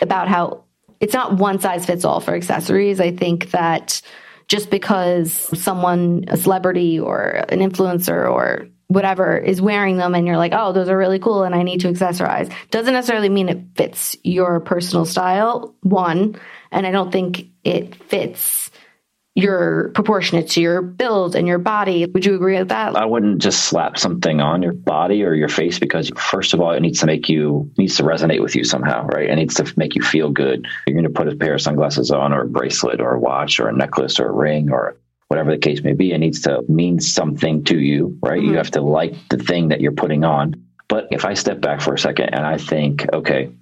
about 0.00 0.28
how 0.28 0.65
it's 1.00 1.14
not 1.14 1.36
one 1.36 1.60
size 1.60 1.86
fits 1.86 2.04
all 2.04 2.20
for 2.20 2.34
accessories. 2.34 3.00
I 3.00 3.14
think 3.14 3.50
that 3.50 4.00
just 4.48 4.70
because 4.70 5.32
someone, 5.60 6.24
a 6.28 6.36
celebrity 6.36 7.00
or 7.00 7.44
an 7.48 7.58
influencer 7.58 8.30
or 8.30 8.68
whatever 8.88 9.36
is 9.36 9.60
wearing 9.60 9.96
them 9.96 10.14
and 10.14 10.26
you're 10.26 10.36
like, 10.36 10.52
oh, 10.54 10.72
those 10.72 10.88
are 10.88 10.96
really 10.96 11.18
cool 11.18 11.42
and 11.42 11.54
I 11.54 11.62
need 11.62 11.80
to 11.80 11.88
accessorize, 11.88 12.52
doesn't 12.70 12.94
necessarily 12.94 13.28
mean 13.28 13.48
it 13.48 13.60
fits 13.74 14.16
your 14.22 14.60
personal 14.60 15.04
style, 15.04 15.74
one. 15.80 16.36
And 16.70 16.86
I 16.86 16.92
don't 16.92 17.10
think 17.10 17.46
it 17.64 17.94
fits 17.94 18.70
you're 19.36 19.90
proportionate 19.90 20.48
to 20.48 20.62
your 20.62 20.80
build 20.80 21.36
and 21.36 21.46
your 21.46 21.58
body. 21.58 22.06
Would 22.06 22.24
you 22.24 22.34
agree 22.34 22.58
with 22.58 22.70
that? 22.70 22.96
I 22.96 23.04
wouldn't 23.04 23.42
just 23.42 23.66
slap 23.66 23.98
something 23.98 24.40
on 24.40 24.62
your 24.62 24.72
body 24.72 25.22
or 25.22 25.34
your 25.34 25.50
face 25.50 25.78
because 25.78 26.10
first 26.16 26.54
of 26.54 26.60
all, 26.62 26.72
it 26.72 26.80
needs 26.80 27.00
to 27.00 27.06
make 27.06 27.28
you 27.28 27.70
needs 27.76 27.96
to 27.96 28.02
resonate 28.02 28.42
with 28.42 28.56
you 28.56 28.64
somehow, 28.64 29.06
right? 29.08 29.28
It 29.28 29.36
needs 29.36 29.54
to 29.56 29.70
make 29.76 29.94
you 29.94 30.02
feel 30.02 30.30
good. 30.30 30.66
You're 30.86 30.94
going 30.94 31.04
to 31.04 31.10
put 31.10 31.28
a 31.28 31.36
pair 31.36 31.54
of 31.54 31.60
sunglasses 31.60 32.10
on 32.10 32.32
or 32.32 32.42
a 32.42 32.48
bracelet 32.48 32.98
or 32.98 33.14
a 33.14 33.20
watch 33.20 33.60
or 33.60 33.68
a 33.68 33.76
necklace 33.76 34.18
or 34.18 34.30
a 34.30 34.32
ring 34.32 34.72
or 34.72 34.96
whatever 35.28 35.50
the 35.50 35.58
case 35.58 35.82
may 35.82 35.92
be. 35.92 36.12
It 36.12 36.18
needs 36.18 36.40
to 36.42 36.62
mean 36.66 36.98
something 36.98 37.62
to 37.64 37.78
you, 37.78 38.18
right? 38.22 38.40
Mm-hmm. 38.40 38.52
You 38.52 38.56
have 38.56 38.70
to 38.70 38.80
like 38.80 39.14
the 39.28 39.36
thing 39.36 39.68
that 39.68 39.82
you're 39.82 39.92
putting 39.92 40.24
on. 40.24 40.64
But 40.88 41.08
if 41.10 41.26
I 41.26 41.34
step 41.34 41.60
back 41.60 41.82
for 41.82 41.92
a 41.92 41.98
second 41.98 42.30
and 42.30 42.46
I 42.46 42.56
think, 42.56 43.04
okay, 43.12 43.52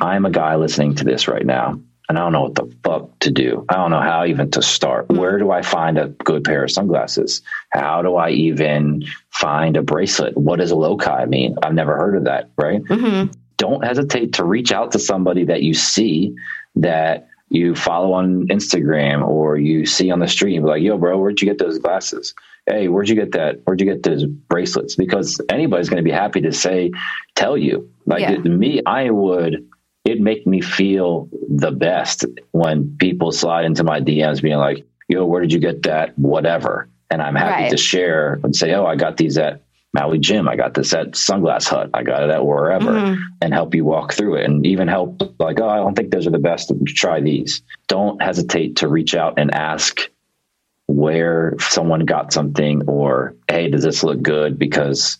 I'm 0.00 0.26
a 0.26 0.30
guy 0.30 0.56
listening 0.56 0.96
to 0.96 1.04
this 1.04 1.28
right 1.28 1.46
now 1.46 1.80
and 2.10 2.18
I 2.18 2.22
don't 2.22 2.32
know 2.32 2.42
what 2.42 2.56
the 2.56 2.76
fuck 2.82 3.18
to 3.20 3.30
do. 3.30 3.64
I 3.68 3.74
don't 3.74 3.92
know 3.92 4.00
how 4.00 4.26
even 4.26 4.50
to 4.50 4.62
start. 4.62 5.06
Mm-hmm. 5.06 5.20
Where 5.20 5.38
do 5.38 5.52
I 5.52 5.62
find 5.62 5.96
a 5.96 6.08
good 6.08 6.42
pair 6.42 6.64
of 6.64 6.70
sunglasses? 6.72 7.40
How 7.70 8.02
do 8.02 8.16
I 8.16 8.30
even 8.30 9.04
find 9.30 9.76
a 9.76 9.82
bracelet? 9.82 10.36
What 10.36 10.58
does 10.58 10.72
a 10.72 10.74
Lokai 10.74 11.28
mean? 11.28 11.54
I've 11.62 11.72
never 11.72 11.96
heard 11.96 12.16
of 12.16 12.24
that, 12.24 12.50
right? 12.56 12.82
Mm-hmm. 12.82 13.30
Don't 13.58 13.84
hesitate 13.84 14.32
to 14.34 14.44
reach 14.44 14.72
out 14.72 14.90
to 14.92 14.98
somebody 14.98 15.44
that 15.44 15.62
you 15.62 15.72
see 15.72 16.34
that 16.74 17.28
you 17.48 17.76
follow 17.76 18.12
on 18.14 18.48
Instagram 18.48 19.24
or 19.24 19.56
you 19.56 19.86
see 19.86 20.10
on 20.10 20.18
the 20.18 20.26
street 20.26 20.56
and 20.56 20.64
be 20.64 20.68
like, 20.68 20.82
yo, 20.82 20.98
bro, 20.98 21.16
where'd 21.16 21.40
you 21.40 21.46
get 21.46 21.58
those 21.58 21.78
glasses? 21.78 22.34
Hey, 22.66 22.88
where'd 22.88 23.08
you 23.08 23.14
get 23.14 23.32
that? 23.32 23.60
Where'd 23.64 23.80
you 23.80 23.86
get 23.86 24.02
those 24.02 24.24
bracelets? 24.24 24.96
Because 24.96 25.40
anybody's 25.48 25.88
going 25.88 26.02
to 26.02 26.08
be 26.08 26.10
happy 26.10 26.40
to 26.40 26.50
say, 26.50 26.90
tell 27.36 27.56
you. 27.56 27.88
Like 28.04 28.22
yeah. 28.22 28.36
me, 28.38 28.82
I 28.84 29.10
would 29.10 29.68
it 30.04 30.20
make 30.20 30.46
me 30.46 30.60
feel 30.60 31.28
the 31.48 31.70
best 31.70 32.24
when 32.52 32.96
people 32.96 33.32
slide 33.32 33.64
into 33.64 33.84
my 33.84 34.00
DMs 34.00 34.42
being 34.42 34.58
like, 34.58 34.86
yo, 35.08 35.24
where 35.24 35.40
did 35.40 35.52
you 35.52 35.58
get 35.58 35.82
that? 35.82 36.18
Whatever. 36.18 36.88
And 37.10 37.20
I'm 37.20 37.34
happy 37.34 37.64
right. 37.64 37.70
to 37.70 37.76
share 37.76 38.40
and 38.44 38.54
say, 38.54 38.72
oh, 38.74 38.86
I 38.86 38.96
got 38.96 39.16
these 39.16 39.36
at 39.36 39.62
Maui 39.92 40.18
Jim. 40.18 40.48
I 40.48 40.56
got 40.56 40.74
this 40.74 40.94
at 40.94 41.12
Sunglass 41.12 41.68
Hut. 41.68 41.90
I 41.92 42.02
got 42.02 42.22
it 42.22 42.30
at 42.30 42.46
wherever 42.46 42.92
mm-hmm. 42.92 43.22
and 43.42 43.52
help 43.52 43.74
you 43.74 43.84
walk 43.84 44.12
through 44.12 44.36
it 44.36 44.44
and 44.44 44.64
even 44.64 44.86
help 44.86 45.20
like, 45.40 45.60
oh, 45.60 45.68
I 45.68 45.76
don't 45.76 45.94
think 45.94 46.12
those 46.12 46.26
are 46.26 46.30
the 46.30 46.38
best. 46.38 46.72
Try 46.86 47.20
these. 47.20 47.62
Don't 47.88 48.22
hesitate 48.22 48.76
to 48.76 48.88
reach 48.88 49.14
out 49.14 49.38
and 49.38 49.52
ask 49.52 50.08
where 50.86 51.56
someone 51.58 52.04
got 52.04 52.32
something 52.32 52.88
or, 52.88 53.34
hey, 53.48 53.68
does 53.68 53.82
this 53.82 54.04
look 54.04 54.22
good? 54.22 54.58
Because 54.58 55.18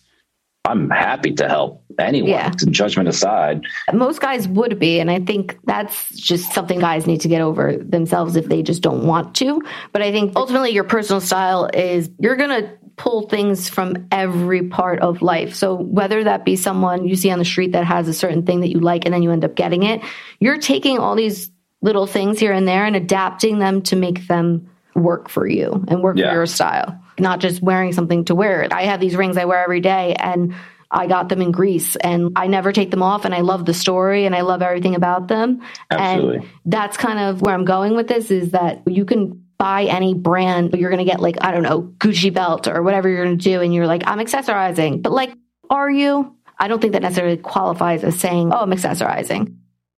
I'm 0.65 0.89
happy 0.89 1.33
to 1.33 1.49
help 1.49 1.83
anyone, 1.97 2.29
yeah. 2.29 2.51
judgment 2.69 3.09
aside. 3.09 3.63
Most 3.93 4.21
guys 4.21 4.47
would 4.47 4.79
be. 4.79 4.99
And 4.99 5.09
I 5.09 5.19
think 5.19 5.57
that's 5.65 6.09
just 6.09 6.53
something 6.53 6.79
guys 6.79 7.07
need 7.07 7.21
to 7.21 7.27
get 7.27 7.41
over 7.41 7.75
themselves 7.77 8.35
if 8.35 8.45
they 8.45 8.61
just 8.61 8.81
don't 8.81 9.05
want 9.05 9.35
to. 9.37 9.61
But 9.91 10.01
I 10.01 10.11
think 10.11 10.33
ultimately 10.35 10.69
your 10.71 10.83
personal 10.83 11.19
style 11.19 11.69
is 11.73 12.09
you're 12.19 12.35
going 12.35 12.61
to 12.61 12.69
pull 12.95 13.27
things 13.27 13.69
from 13.69 14.07
every 14.11 14.67
part 14.67 14.99
of 14.99 15.23
life. 15.23 15.55
So 15.55 15.75
whether 15.75 16.23
that 16.23 16.45
be 16.45 16.55
someone 16.55 17.07
you 17.07 17.15
see 17.15 17.31
on 17.31 17.39
the 17.39 17.45
street 17.45 17.71
that 17.71 17.85
has 17.85 18.07
a 18.07 18.13
certain 18.13 18.45
thing 18.45 18.59
that 18.59 18.69
you 18.69 18.79
like 18.79 19.05
and 19.05 19.13
then 19.13 19.23
you 19.23 19.31
end 19.31 19.43
up 19.43 19.55
getting 19.55 19.83
it, 19.83 20.01
you're 20.39 20.59
taking 20.59 20.99
all 20.99 21.15
these 21.15 21.49
little 21.81 22.05
things 22.05 22.39
here 22.39 22.51
and 22.51 22.67
there 22.67 22.85
and 22.85 22.95
adapting 22.95 23.57
them 23.57 23.81
to 23.81 23.95
make 23.95 24.27
them 24.27 24.69
work 24.95 25.29
for 25.29 25.47
you 25.47 25.83
and 25.87 26.03
work 26.03 26.17
yeah. 26.17 26.29
for 26.29 26.35
your 26.35 26.45
style, 26.45 27.00
not 27.19 27.39
just 27.39 27.61
wearing 27.61 27.93
something 27.93 28.25
to 28.25 28.35
wear. 28.35 28.67
I 28.71 28.83
have 28.83 28.99
these 28.99 29.15
rings 29.15 29.37
I 29.37 29.45
wear 29.45 29.63
every 29.63 29.81
day 29.81 30.15
and 30.17 30.53
I 30.89 31.07
got 31.07 31.29
them 31.29 31.41
in 31.41 31.51
Greece 31.51 31.95
and 31.95 32.33
I 32.35 32.47
never 32.47 32.71
take 32.73 32.91
them 32.91 33.01
off 33.01 33.23
and 33.23 33.33
I 33.33 33.41
love 33.41 33.65
the 33.65 33.73
story 33.73 34.25
and 34.25 34.35
I 34.35 34.41
love 34.41 34.61
everything 34.61 34.95
about 34.95 35.27
them. 35.29 35.61
Absolutely. 35.89 36.37
And 36.37 36.45
that's 36.65 36.97
kind 36.97 37.19
of 37.19 37.41
where 37.41 37.55
I'm 37.55 37.65
going 37.65 37.95
with 37.95 38.07
this 38.07 38.29
is 38.29 38.51
that 38.51 38.83
you 38.87 39.05
can 39.05 39.45
buy 39.57 39.83
any 39.83 40.13
brand, 40.13 40.71
but 40.71 40.79
you're 40.79 40.89
going 40.89 41.05
to 41.05 41.09
get 41.09 41.21
like, 41.21 41.37
I 41.39 41.51
don't 41.51 41.63
know, 41.63 41.83
Gucci 41.97 42.33
belt 42.33 42.67
or 42.67 42.81
whatever 42.83 43.07
you're 43.07 43.23
going 43.23 43.37
to 43.37 43.43
do. 43.43 43.61
And 43.61 43.73
you're 43.73 43.87
like, 43.87 44.03
I'm 44.05 44.19
accessorizing. 44.19 45.01
But 45.01 45.13
like, 45.13 45.33
are 45.69 45.89
you? 45.89 46.35
I 46.59 46.67
don't 46.67 46.81
think 46.81 46.93
that 46.93 47.01
necessarily 47.01 47.37
qualifies 47.37 48.03
as 48.03 48.19
saying, 48.19 48.51
oh, 48.51 48.59
I'm 48.59 48.71
accessorizing. 48.71 49.55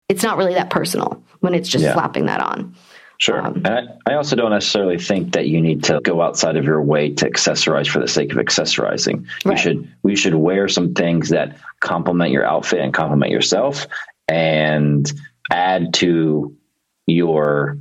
It's 0.10 0.24
not 0.24 0.38
really 0.38 0.56
that 0.56 0.70
personal 0.70 1.24
when 1.40 1.54
it's 1.54 1.70
just 1.70 1.84
yeah. 1.84 1.94
slapping 1.94 2.26
that 2.26 2.42
on. 2.42 2.76
Sure. 3.22 3.40
Um, 3.40 3.62
and 3.66 3.68
I, 3.68 4.12
I, 4.12 4.16
also 4.16 4.36
don't 4.36 4.50
necessarily 4.50 4.98
think 4.98 5.34
that 5.34 5.46
you 5.46 5.62
need 5.62 5.84
to 5.84 6.02
go 6.02 6.24
outside 6.24 6.58
of 6.58 6.66
your 6.66 6.82
way 6.82 7.12
to 7.12 7.30
accessorize 7.30 7.88
for 7.88 8.00
the 8.00 8.08
sake 8.08 8.32
of 8.32 8.40
accessorizing. 8.40 9.28
Right. 9.46 9.56
You 9.56 9.62
should 9.62 9.94
we 10.02 10.16
should 10.16 10.34
wear 10.34 10.68
some 10.68 10.96
things 10.96 11.30
that 11.30 11.56
complement 11.82 12.32
your 12.32 12.44
outfit 12.44 12.80
and 12.80 12.92
complement 12.92 13.32
yourself 13.32 13.86
and 14.28 15.12
add 15.52 15.94
to 15.96 16.58
your 17.06 17.78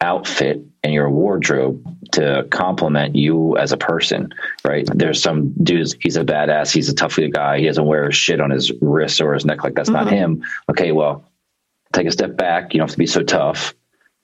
outfit 0.00 0.64
and 0.84 0.94
your 0.94 1.10
wardrobe 1.10 1.84
to 2.12 2.46
complement 2.50 3.16
you 3.16 3.56
as 3.56 3.72
a 3.72 3.76
person, 3.76 4.32
right? 4.64 4.88
There's 4.94 5.20
some 5.20 5.52
dudes, 5.64 5.96
he's 5.98 6.16
a 6.16 6.24
badass, 6.24 6.72
he's 6.72 6.88
a 6.88 6.94
tough 6.94 7.18
guy, 7.32 7.58
he 7.58 7.66
doesn't 7.66 7.86
wear 7.86 8.12
shit 8.12 8.40
on 8.40 8.50
his 8.50 8.70
wrist 8.80 9.20
or 9.20 9.34
his 9.34 9.44
neck 9.44 9.64
like 9.64 9.74
that's 9.74 9.90
mm-hmm. 9.90 10.04
not 10.04 10.12
him. 10.12 10.44
Okay, 10.70 10.92
well, 10.92 11.28
take 11.92 12.06
a 12.06 12.12
step 12.12 12.36
back. 12.36 12.72
You 12.72 12.78
don't 12.78 12.88
have 12.88 12.94
to 12.94 12.98
be 12.98 13.08
so 13.08 13.24
tough 13.24 13.74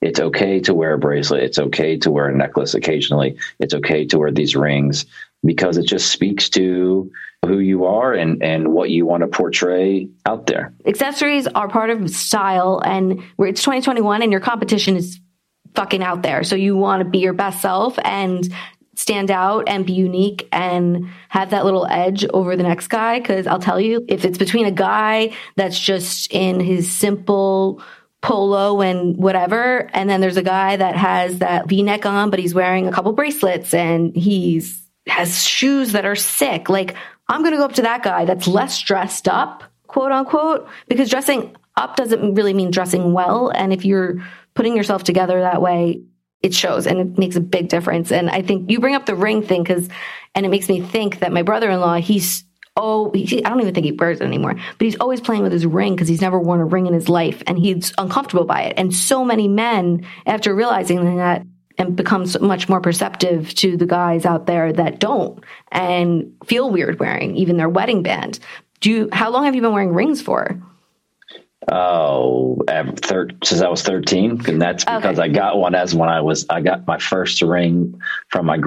it's 0.03 0.19
okay 0.21 0.61
to 0.61 0.75
wear 0.75 0.95
a 0.95 0.99
bracelet. 0.99 1.45
It's 1.45 1.59
okay 1.59 1.97
to 1.99 2.11
wear 2.11 2.29
a 2.29 2.37
necklace 2.37 2.75
occasionally. 2.75 3.39
It's 3.61 3.73
okay 3.73 4.05
to 4.07 4.19
wear 4.19 4.33
these 4.33 4.57
rings 4.57 5.07
because 5.45 5.79
it 5.79 5.87
just 5.87 6.11
speaks 6.11 6.51
to 6.51 7.11
who 7.47 7.59
you 7.59 7.87
are 7.87 8.13
and, 8.13 8.43
and 8.43 8.73
what 8.73 8.91
you 8.91 9.07
want 9.07 9.23
to 9.23 9.29
portray 9.29 10.09
out 10.27 10.47
there. 10.47 10.75
Accessories 10.87 11.47
are 11.47 11.69
part 11.69 11.91
of 11.91 12.11
style 12.11 12.81
and 12.85 13.23
it's 13.39 13.63
2021 13.63 14.23
and 14.23 14.33
your 14.33 14.41
competition 14.41 14.97
is 14.97 15.21
fucking 15.75 16.03
out 16.03 16.23
there. 16.23 16.43
So 16.45 16.57
you 16.57 16.77
want 16.77 17.03
to 17.03 17.09
be 17.09 17.19
your 17.19 17.33
best 17.33 17.63
self 17.63 17.99
and 18.05 18.53
stand 18.95 19.31
out 19.31 19.69
and 19.69 19.87
be 19.87 19.95
unique 19.95 20.49
and 20.53 21.09
have 21.29 21.51
that 21.51 21.65
little 21.65 21.87
edge 21.87 22.25
over 22.27 22.57
the 22.57 22.63
next 22.63 22.89
guy. 22.89 23.21
Cause 23.21 23.47
I'll 23.47 23.59
tell 23.59 23.81
you, 23.81 24.05
if 24.09 24.25
it's 24.25 24.39
between 24.39 24.67
a 24.67 24.71
guy 24.73 25.35
that's 25.57 25.79
just 25.79 26.31
in 26.33 26.61
his 26.61 26.93
simple 26.93 27.83
polo 28.23 28.81
and 28.81 29.17
whatever. 29.17 29.91
And 29.93 30.09
then 30.09 30.21
there's 30.21 30.37
a 30.37 30.43
guy 30.43 30.76
that 30.76 30.97
has 30.97 31.41
that 31.41 31.69
V 31.69 31.83
neck 31.83 32.07
on, 32.07 32.31
but 32.31 32.38
he's 32.38 32.55
wearing 32.55 32.87
a 32.87 32.93
couple 32.93 33.12
bracelets 33.12 33.75
and 33.75 34.17
he's 34.17 34.81
has 35.09 35.45
shoes 35.45 35.93
that 35.93 36.07
are 36.07 36.14
sick. 36.14 36.69
Like 36.69 36.95
I'm 37.29 37.43
going 37.43 37.52
to 37.52 37.59
go 37.59 37.64
up 37.64 37.75
to 37.75 37.83
that 37.83 38.02
guy 38.02 38.25
that's 38.25 38.47
less 38.47 38.81
dressed 38.81 39.26
up, 39.26 39.64
quote 39.88 40.12
unquote, 40.12 40.69
because 40.88 41.11
dressing 41.11 41.57
up 41.76 41.97
doesn't 41.97 42.35
really 42.35 42.55
mean 42.55 42.71
dressing 42.71 43.12
well. 43.12 43.49
And 43.49 43.73
if 43.73 43.85
you're 43.85 44.23
putting 44.55 44.76
yourself 44.76 45.02
together 45.02 45.41
that 45.41 45.61
way, 45.61 46.02
it 46.41 46.55
shows 46.55 46.87
and 46.87 47.00
it 47.00 47.19
makes 47.19 47.37
a 47.37 47.41
big 47.41 47.69
difference. 47.69 48.12
And 48.12 48.31
I 48.31 48.43
think 48.43 48.71
you 48.71 48.79
bring 48.79 48.95
up 48.95 49.07
the 49.07 49.14
ring 49.14 49.43
thing 49.43 49.62
because, 49.62 49.88
and 50.35 50.47
it 50.47 50.50
makes 50.50 50.69
me 50.69 50.81
think 50.81 51.21
that 51.21 51.33
my 51.33 51.43
brother-in-law, 51.43 51.97
he's 51.97 52.45
oh, 52.76 53.11
he, 53.12 53.45
I 53.45 53.50
don't 53.50 53.61
even 53.61 53.75
think 53.75 53.87
he 53.87 53.93
wears 53.93 54.21
it 54.21 54.25
anymore, 54.25 54.55
but 54.55 54.85
he's 54.85 54.97
always 54.97 55.21
playing 55.21 55.43
with 55.43 55.52
his 55.52 55.67
ring 55.67 55.95
because 55.95 56.09
he's 56.09 56.21
never 56.21 56.38
worn 56.38 56.61
a 56.61 56.64
ring 56.64 56.87
in 56.87 56.95
his 56.95 57.09
life 57.09 57.43
and 57.47 57.59
he's 57.59 57.93
uncomfortable 57.99 58.45
by 58.45 58.62
it. 58.62 58.75
And 58.76 58.95
so 58.95 59.25
many 59.25 59.49
men, 59.49 60.07
after 60.26 60.55
realizing 60.55 61.17
that, 61.17 61.47
and 61.79 61.97
becomes 61.97 62.38
much 62.38 62.69
more 62.69 62.81
perceptive 62.81 63.55
to 63.55 63.76
the 63.76 63.87
guys 63.87 64.26
out 64.26 64.47
there 64.47 64.73
that 64.75 65.00
don't 65.00 65.43
and 65.71 66.35
feel 66.45 66.71
weird 66.71 67.00
wearing 67.00 67.35
even 67.37 67.57
their 67.57 67.69
wedding 67.69 68.02
band. 68.02 68.38
Do 68.81 68.91
you, 68.91 69.09
how 69.11 69.31
long 69.31 69.45
have 69.45 69.55
you 69.55 69.62
been 69.62 69.73
wearing 69.73 69.95
rings 69.95 70.21
for? 70.21 70.61
Oh, 71.71 72.59
thir- 72.97 73.31
since 73.43 73.62
I 73.62 73.69
was 73.69 73.83
13. 73.83 74.43
And 74.49 74.61
that's 74.61 74.85
because 74.85 75.19
okay. 75.19 75.23
I 75.23 75.29
got 75.29 75.59
one 75.59 75.75
as 75.75 75.95
when 75.95 76.09
I 76.09 76.21
was, 76.21 76.45
I 76.50 76.61
got 76.61 76.87
my 76.87 76.99
first 76.99 77.41
ring 77.41 78.00
from 78.29 78.47
my 78.47 78.59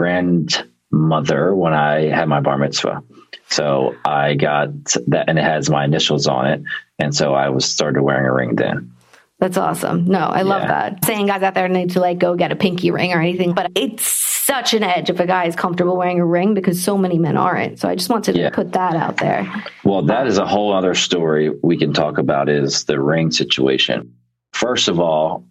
grandmother 0.95 1.53
when 1.53 1.73
I 1.73 2.03
had 2.03 2.27
my 2.27 2.39
bar 2.39 2.57
mitzvah. 2.57 3.03
So 3.49 3.95
I 4.05 4.35
got 4.35 4.69
that, 5.07 5.29
and 5.29 5.37
it 5.37 5.43
has 5.43 5.69
my 5.69 5.85
initials 5.85 6.27
on 6.27 6.47
it, 6.47 6.63
and 6.99 7.13
so 7.13 7.33
I 7.33 7.49
was 7.49 7.65
started 7.65 8.01
wearing 8.01 8.25
a 8.25 8.33
ring 8.33 8.55
then. 8.55 8.91
That's 9.39 9.57
awesome. 9.57 10.05
No, 10.05 10.19
I 10.19 10.43
love 10.43 10.63
yeah. 10.63 10.89
that. 10.89 11.05
Saying 11.05 11.27
guys 11.27 11.43
out 11.43 11.53
there 11.53 11.67
need 11.67 11.91
to 11.91 11.99
like 11.99 12.17
go 12.17 12.35
get 12.35 12.51
a 12.51 12.55
pinky 12.55 12.89
ring 12.89 13.11
or 13.11 13.19
anything, 13.19 13.53
but 13.53 13.69
it's 13.75 14.07
such 14.07 14.73
an 14.73 14.81
edge 14.81 15.09
if 15.09 15.19
a 15.19 15.27
guy 15.27 15.45
is 15.45 15.55
comfortable 15.55 15.97
wearing 15.97 16.19
a 16.21 16.25
ring 16.25 16.53
because 16.53 16.81
so 16.81 16.97
many 16.97 17.19
men 17.19 17.35
aren't. 17.35 17.79
So 17.79 17.89
I 17.89 17.95
just 17.95 18.09
wanted 18.09 18.37
yeah. 18.37 18.49
to 18.49 18.55
put 18.55 18.71
that 18.71 18.95
out 18.95 19.17
there. 19.17 19.51
Well, 19.83 20.03
that 20.03 20.25
is 20.27 20.37
a 20.37 20.45
whole 20.45 20.71
other 20.71 20.95
story 20.95 21.49
we 21.61 21.77
can 21.77 21.93
talk 21.93 22.17
about 22.17 22.47
is 22.47 22.85
the 22.85 22.99
ring 22.99 23.29
situation. 23.29 24.15
First 24.53 24.87
of 24.87 25.01
all, 25.01 25.43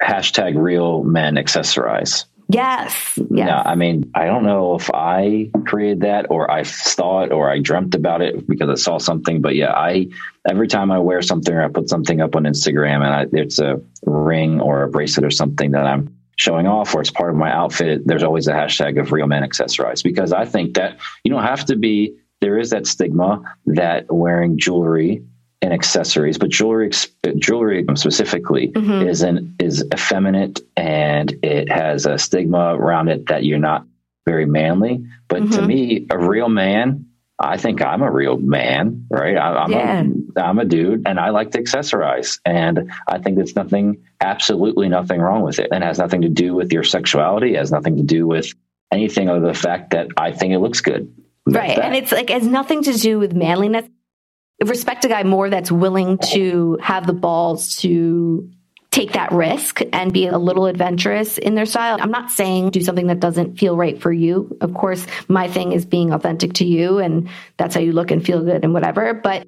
hashtag 0.00 0.54
real 0.56 1.02
men 1.02 1.34
accessorize. 1.34 2.26
Yes. 2.48 3.14
yes. 3.16 3.26
Yeah. 3.30 3.62
I 3.64 3.74
mean, 3.74 4.10
I 4.14 4.26
don't 4.26 4.44
know 4.44 4.76
if 4.76 4.88
I 4.94 5.50
created 5.66 6.00
that 6.00 6.26
or 6.30 6.50
I 6.50 6.62
saw 6.62 7.22
it 7.22 7.32
or 7.32 7.50
I 7.50 7.58
dreamt 7.58 7.94
about 7.94 8.22
it 8.22 8.46
because 8.46 8.68
I 8.68 8.74
saw 8.74 8.98
something. 8.98 9.42
But 9.42 9.56
yeah, 9.56 9.72
I 9.72 10.08
every 10.48 10.68
time 10.68 10.92
I 10.92 10.98
wear 10.98 11.22
something 11.22 11.52
or 11.52 11.62
I 11.62 11.68
put 11.68 11.88
something 11.88 12.20
up 12.20 12.36
on 12.36 12.44
Instagram 12.44 13.04
and 13.04 13.06
I, 13.06 13.26
it's 13.32 13.58
a 13.58 13.80
ring 14.04 14.60
or 14.60 14.84
a 14.84 14.88
bracelet 14.88 15.26
or 15.26 15.30
something 15.30 15.72
that 15.72 15.86
I'm 15.86 16.16
showing 16.36 16.66
off 16.66 16.94
or 16.94 17.00
it's 17.00 17.10
part 17.10 17.30
of 17.30 17.36
my 17.36 17.50
outfit, 17.50 18.02
there's 18.06 18.22
always 18.22 18.46
a 18.46 18.52
hashtag 18.52 19.00
of 19.00 19.10
real 19.10 19.26
men 19.26 19.42
accessorized 19.42 20.04
because 20.04 20.32
I 20.32 20.44
think 20.44 20.74
that 20.74 20.98
you 21.24 21.30
don't 21.30 21.42
have 21.42 21.64
to 21.66 21.76
be. 21.76 22.16
There 22.42 22.58
is 22.58 22.70
that 22.70 22.86
stigma 22.86 23.42
that 23.64 24.12
wearing 24.12 24.58
jewelry 24.58 25.24
and 25.62 25.72
accessories, 25.72 26.38
but 26.38 26.50
jewelry 26.50 26.90
jewelry 27.38 27.84
specifically 27.94 28.68
mm-hmm. 28.68 29.08
is 29.08 29.22
an 29.22 29.56
is 29.58 29.84
effeminate 29.92 30.60
and 30.76 31.32
it 31.42 31.70
has 31.70 32.06
a 32.06 32.18
stigma 32.18 32.76
around 32.76 33.08
it 33.08 33.26
that 33.26 33.44
you're 33.44 33.58
not 33.58 33.86
very 34.26 34.46
manly. 34.46 35.04
But 35.28 35.42
mm-hmm. 35.42 35.52
to 35.52 35.62
me, 35.62 36.06
a 36.10 36.18
real 36.18 36.48
man, 36.48 37.06
I 37.38 37.56
think 37.56 37.82
I'm 37.82 38.02
a 38.02 38.10
real 38.10 38.36
man, 38.36 39.06
right? 39.10 39.36
I, 39.36 39.64
am 39.64 39.72
yeah. 39.72 40.04
a 40.36 40.40
I'm 40.40 40.58
a 40.58 40.64
dude, 40.64 41.06
and 41.06 41.18
I 41.18 41.30
like 41.30 41.52
to 41.52 41.62
accessorize, 41.62 42.38
and 42.44 42.92
I 43.06 43.18
think 43.18 43.36
there's 43.36 43.56
nothing, 43.56 44.04
absolutely 44.20 44.88
nothing 44.88 45.20
wrong 45.20 45.42
with 45.42 45.58
it, 45.58 45.68
and 45.72 45.82
it 45.82 45.86
has 45.86 45.98
nothing 45.98 46.22
to 46.22 46.28
do 46.28 46.54
with 46.54 46.72
your 46.72 46.84
sexuality. 46.84 47.54
It 47.54 47.58
has 47.58 47.72
nothing 47.72 47.96
to 47.96 48.02
do 48.02 48.26
with 48.26 48.52
anything 48.90 49.28
other 49.28 49.40
than 49.40 49.48
the 49.48 49.58
fact 49.58 49.90
that 49.90 50.08
I 50.16 50.32
think 50.32 50.52
it 50.52 50.58
looks 50.58 50.80
good. 50.80 51.12
right, 51.46 51.78
and 51.78 51.94
it's 51.94 52.12
like 52.12 52.30
it 52.30 52.34
has 52.42 52.46
nothing 52.46 52.82
to 52.84 52.92
do 52.92 53.18
with 53.18 53.34
manliness 53.34 53.86
respect 54.64 55.04
a 55.04 55.08
guy 55.08 55.22
more 55.22 55.50
that's 55.50 55.70
willing 55.70 56.18
to 56.18 56.78
have 56.82 57.06
the 57.06 57.12
balls 57.12 57.76
to 57.78 58.50
take 58.90 59.12
that 59.12 59.30
risk 59.30 59.82
and 59.92 60.10
be 60.10 60.26
a 60.26 60.38
little 60.38 60.64
adventurous 60.64 61.36
in 61.36 61.54
their 61.54 61.66
style. 61.66 61.98
I'm 62.00 62.10
not 62.10 62.30
saying 62.30 62.70
do 62.70 62.80
something 62.80 63.08
that 63.08 63.20
doesn't 63.20 63.58
feel 63.58 63.76
right 63.76 64.00
for 64.00 64.10
you. 64.10 64.56
Of 64.62 64.72
course, 64.72 65.06
my 65.28 65.48
thing 65.48 65.72
is 65.72 65.84
being 65.84 66.12
authentic 66.12 66.54
to 66.54 66.64
you 66.64 66.98
and 66.98 67.28
that's 67.58 67.74
how 67.74 67.82
you 67.82 67.92
look 67.92 68.10
and 68.10 68.24
feel 68.24 68.42
good 68.42 68.64
and 68.64 68.72
whatever, 68.72 69.12
but 69.12 69.46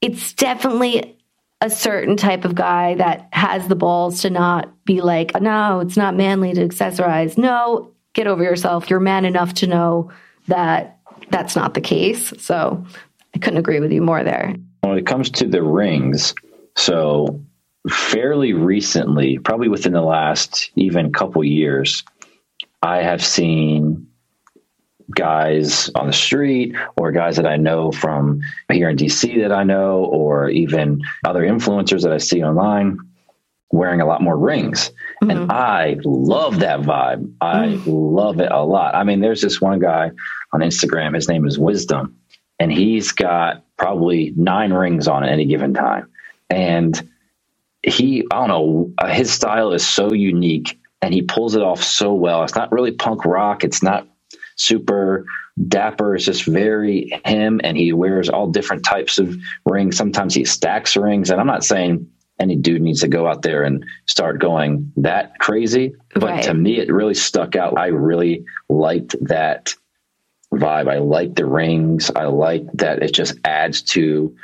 it's 0.00 0.32
definitely 0.32 1.18
a 1.60 1.68
certain 1.68 2.16
type 2.16 2.46
of 2.46 2.54
guy 2.54 2.94
that 2.94 3.28
has 3.32 3.68
the 3.68 3.76
balls 3.76 4.22
to 4.22 4.30
not 4.30 4.72
be 4.86 5.02
like, 5.02 5.38
no, 5.40 5.80
it's 5.80 5.96
not 5.96 6.16
manly 6.16 6.54
to 6.54 6.66
accessorize. 6.66 7.36
No, 7.36 7.92
get 8.14 8.26
over 8.26 8.42
yourself. 8.42 8.88
You're 8.88 9.00
man 9.00 9.26
enough 9.26 9.54
to 9.54 9.66
know 9.66 10.10
that 10.48 11.00
that's 11.30 11.56
not 11.56 11.74
the 11.74 11.80
case. 11.80 12.32
So 12.38 12.84
I 13.36 13.38
couldn't 13.38 13.58
agree 13.58 13.80
with 13.80 13.92
you 13.92 14.00
more 14.00 14.24
there. 14.24 14.54
When 14.80 14.96
it 14.96 15.04
comes 15.04 15.28
to 15.32 15.46
the 15.46 15.62
rings, 15.62 16.34
so 16.74 17.44
fairly 17.86 18.54
recently, 18.54 19.38
probably 19.38 19.68
within 19.68 19.92
the 19.92 20.00
last 20.00 20.70
even 20.74 21.12
couple 21.12 21.44
years, 21.44 22.02
I 22.82 23.02
have 23.02 23.22
seen 23.22 24.06
guys 25.14 25.90
on 25.94 26.06
the 26.06 26.14
street 26.14 26.76
or 26.96 27.12
guys 27.12 27.36
that 27.36 27.46
I 27.46 27.58
know 27.58 27.92
from 27.92 28.40
here 28.72 28.88
in 28.88 28.96
DC 28.96 29.42
that 29.42 29.52
I 29.52 29.64
know, 29.64 30.06
or 30.06 30.48
even 30.48 31.02
other 31.26 31.42
influencers 31.42 32.04
that 32.04 32.12
I 32.14 32.18
see 32.18 32.42
online 32.42 32.96
wearing 33.70 34.00
a 34.00 34.06
lot 34.06 34.22
more 34.22 34.38
rings. 34.38 34.92
Mm-hmm. 35.22 35.30
And 35.30 35.52
I 35.52 35.98
love 36.06 36.60
that 36.60 36.80
vibe. 36.80 37.34
I 37.42 37.66
mm 37.66 37.82
love 37.86 38.40
it 38.40 38.50
a 38.50 38.64
lot. 38.64 38.94
I 38.94 39.04
mean, 39.04 39.20
there's 39.20 39.42
this 39.42 39.60
one 39.60 39.78
guy 39.78 40.10
on 40.54 40.60
Instagram, 40.60 41.14
his 41.14 41.28
name 41.28 41.44
is 41.44 41.58
Wisdom 41.58 42.16
and 42.58 42.72
he's 42.72 43.12
got 43.12 43.64
probably 43.76 44.32
nine 44.36 44.72
rings 44.72 45.08
on 45.08 45.24
at 45.24 45.30
any 45.30 45.44
given 45.44 45.74
time. 45.74 46.08
And 46.48 47.08
he, 47.82 48.24
I 48.30 48.36
don't 48.36 48.48
know, 48.48 48.92
uh, 48.98 49.08
his 49.08 49.32
style 49.32 49.72
is 49.72 49.86
so 49.86 50.12
unique 50.12 50.78
and 51.02 51.12
he 51.12 51.22
pulls 51.22 51.54
it 51.54 51.62
off 51.62 51.82
so 51.82 52.12
well. 52.12 52.42
It's 52.42 52.54
not 52.54 52.72
really 52.72 52.92
punk 52.92 53.24
rock. 53.24 53.64
It's 53.64 53.82
not 53.82 54.08
super 54.56 55.24
dapper. 55.68 56.14
It's 56.14 56.24
just 56.24 56.44
very 56.44 57.10
him, 57.24 57.60
and 57.62 57.76
he 57.76 57.92
wears 57.92 58.28
all 58.28 58.48
different 58.48 58.84
types 58.84 59.18
of 59.18 59.36
rings. 59.64 59.96
Sometimes 59.96 60.34
he 60.34 60.44
stacks 60.44 60.96
rings, 60.96 61.30
and 61.30 61.40
I'm 61.40 61.46
not 61.46 61.64
saying 61.64 62.10
any 62.38 62.56
dude 62.56 62.82
needs 62.82 63.00
to 63.00 63.08
go 63.08 63.26
out 63.26 63.42
there 63.42 63.62
and 63.62 63.84
start 64.06 64.40
going 64.40 64.92
that 64.96 65.38
crazy. 65.38 65.94
But 66.14 66.22
right. 66.24 66.44
to 66.44 66.54
me, 66.54 66.78
it 66.78 66.92
really 66.92 67.14
stuck 67.14 67.56
out. 67.56 67.78
I 67.78 67.86
really 67.86 68.44
liked 68.68 69.14
that 69.22 69.74
vibe. 70.56 70.90
I 70.90 70.98
like 70.98 71.34
the 71.34 71.46
rings. 71.46 72.10
I 72.14 72.24
like 72.24 72.70
that 72.74 73.02
it 73.02 73.12
just 73.14 73.38
adds 73.44 73.82
to. 73.82 74.36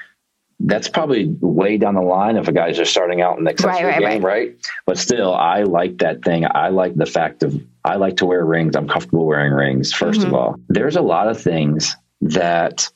That's 0.65 0.89
probably 0.89 1.27
way 1.41 1.77
down 1.77 1.97
the 1.97 2.03
line 2.03 2.37
if 2.37 2.47
a 2.47 2.53
guy's 2.53 2.77
just 2.77 2.93
starting 2.93 3.21
out 3.21 3.37
in 3.37 3.45
the 3.45 3.51
accessory 3.51 3.85
right, 3.85 4.01
right, 4.01 4.13
game, 4.13 4.25
right. 4.25 4.57
But 4.87 4.97
still, 4.97 5.35
I 5.35 5.65
like 5.65 5.99
that 5.99 6.23
thing. 6.23 6.47
I 6.49 6.69
like 6.69 6.95
the 6.95 7.07
fact 7.07 7.43
of 7.43 7.61
I 7.85 7.97
like 7.97 8.19
to 8.19 8.27
wear 8.27 8.45
rings. 8.45 8.77
I'm 8.77 8.87
comfortable 8.87 9.27
wearing 9.27 9.53
rings. 9.53 9.93
1st 9.93 10.19
mm-hmm. 10.19 10.27
of 10.27 10.35
all, 10.35 10.57
there's 10.69 10.95
a 10.95 11.03
lot 11.03 11.27
of 11.27 11.41
things 11.41 11.97
that 12.21 12.89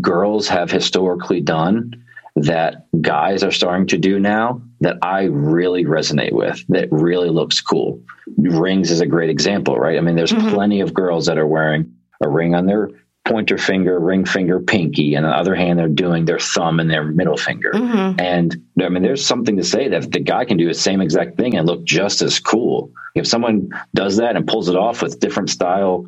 girls 0.00 0.48
have 0.48 0.70
historically 0.70 1.42
done 1.42 2.04
that 2.42 2.86
guys 3.00 3.42
are 3.42 3.50
starting 3.50 3.86
to 3.88 3.98
do 3.98 4.18
now 4.18 4.62
that 4.80 4.96
I 5.02 5.24
really 5.24 5.84
resonate 5.84 6.32
with, 6.32 6.64
that 6.68 6.88
really 6.90 7.30
looks 7.30 7.60
cool. 7.60 8.00
Rings 8.36 8.90
is 8.90 9.00
a 9.00 9.06
great 9.06 9.30
example, 9.30 9.76
right? 9.76 9.98
I 9.98 10.00
mean, 10.00 10.16
there's 10.16 10.32
mm-hmm. 10.32 10.54
plenty 10.54 10.80
of 10.80 10.94
girls 10.94 11.26
that 11.26 11.38
are 11.38 11.46
wearing 11.46 11.94
a 12.22 12.28
ring 12.28 12.54
on 12.54 12.66
their 12.66 12.90
pointer 13.26 13.58
finger, 13.58 13.98
ring 14.00 14.24
finger, 14.24 14.58
pinky, 14.58 15.14
and 15.14 15.26
on 15.26 15.32
the 15.32 15.36
other 15.36 15.54
hand, 15.54 15.78
they're 15.78 15.88
doing 15.88 16.24
their 16.24 16.38
thumb 16.38 16.80
and 16.80 16.90
their 16.90 17.04
middle 17.04 17.36
finger. 17.36 17.72
Mm-hmm. 17.72 18.20
And 18.20 18.56
I 18.80 18.88
mean, 18.88 19.02
there's 19.02 19.24
something 19.24 19.56
to 19.56 19.64
say 19.64 19.88
that 19.88 20.10
the 20.10 20.20
guy 20.20 20.44
can 20.44 20.56
do 20.56 20.66
the 20.66 20.74
same 20.74 21.00
exact 21.00 21.36
thing 21.36 21.56
and 21.56 21.66
look 21.66 21.84
just 21.84 22.22
as 22.22 22.40
cool. 22.40 22.90
If 23.14 23.26
someone 23.26 23.68
does 23.94 24.16
that 24.16 24.36
and 24.36 24.46
pulls 24.46 24.68
it 24.68 24.76
off 24.76 25.02
with 25.02 25.20
different 25.20 25.50
style 25.50 26.06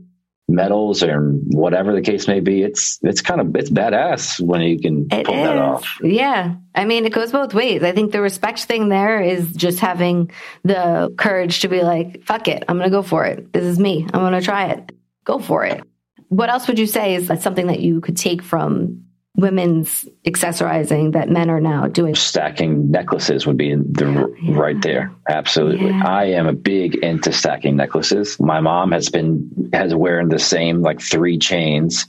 metals 0.51 1.03
or 1.03 1.31
whatever 1.31 1.93
the 1.93 2.03
case 2.03 2.27
may 2.27 2.41
be, 2.41 2.63
it's 2.63 2.99
it's 3.03 3.21
kind 3.23 3.41
of 3.41 3.55
it's 3.57 3.71
badass 3.71 4.41
when 4.41 4.61
you 4.63 4.79
can 4.79 5.07
it 5.11 5.27
pull 5.27 5.37
is. 5.37 5.45
that 5.45 5.59
off. 5.59 5.99
Yeah. 6.03 6.57
I 6.75 6.85
mean, 6.85 7.07
it 7.07 7.13
goes 7.13 7.33
both 7.33 7.55
ways. 7.55 7.83
I 7.83 7.93
think 7.93 8.13
the 8.13 8.21
respect 8.21 8.61
thing 8.61 8.89
there 8.89 9.21
is 9.21 9.53
just 9.53 9.81
having 9.81 10.31
the 10.65 11.15
courage 11.17 11.61
to 11.61 11.69
be 11.69 11.83
like, 11.83 12.25
fuck 12.25 12.49
it, 12.49 12.65
I'm 12.69 12.77
gonna 12.77 12.91
go 12.91 13.03
for 13.03 13.25
it. 13.25 13.53
This 13.53 13.65
is 13.65 13.79
me. 13.79 14.05
I'm 14.13 14.21
gonna 14.21 14.41
try 14.41 14.69
it. 14.71 14.93
Go 15.25 15.39
for 15.39 15.65
it. 15.65 15.83
What 16.29 16.51
else 16.51 16.69
would 16.69 16.79
you 16.79 16.87
say 16.87 17.15
is 17.15 17.29
that 17.29 17.43
something 17.43 17.67
that 17.69 17.81
you 17.81 18.01
could 18.01 18.17
take 18.17 18.43
from 18.43 19.05
women's 19.37 20.07
accessorizing 20.27 21.13
that 21.13 21.29
men 21.29 21.51
are 21.51 21.61
now 21.61 21.87
doing. 21.87 22.15
Stacking 22.15 22.91
necklaces 22.91 23.47
would 23.47 23.57
be 23.57 23.75
the 23.75 24.35
yeah. 24.43 24.55
right 24.55 24.81
there. 24.83 25.13
Absolutely. 25.29 25.89
Yeah. 25.89 26.07
I 26.07 26.25
am 26.27 26.47
a 26.47 26.53
big 26.53 26.97
into 26.97 27.33
stacking 27.33 27.77
necklaces. 27.77 28.39
My 28.41 28.61
mom 28.61 28.93
has 28.93 29.09
been 29.09 29.71
has 29.73 29.95
wearing 29.95 30.29
the 30.29 30.39
same 30.39 30.83
like 30.83 31.01
three 31.01 31.39
chains 31.39 32.07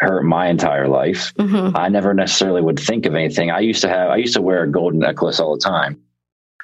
her 0.00 0.22
my 0.22 0.48
entire 0.48 0.88
life. 0.88 1.32
Mm-hmm. 1.38 1.76
I 1.76 1.88
never 1.88 2.14
necessarily 2.14 2.60
would 2.60 2.78
think 2.78 3.06
of 3.06 3.14
anything. 3.14 3.50
I 3.50 3.60
used 3.60 3.82
to 3.82 3.88
have 3.88 4.10
I 4.10 4.16
used 4.16 4.34
to 4.34 4.42
wear 4.42 4.64
a 4.64 4.70
golden 4.70 5.00
necklace 5.00 5.40
all 5.40 5.56
the 5.56 5.62
time. 5.62 6.00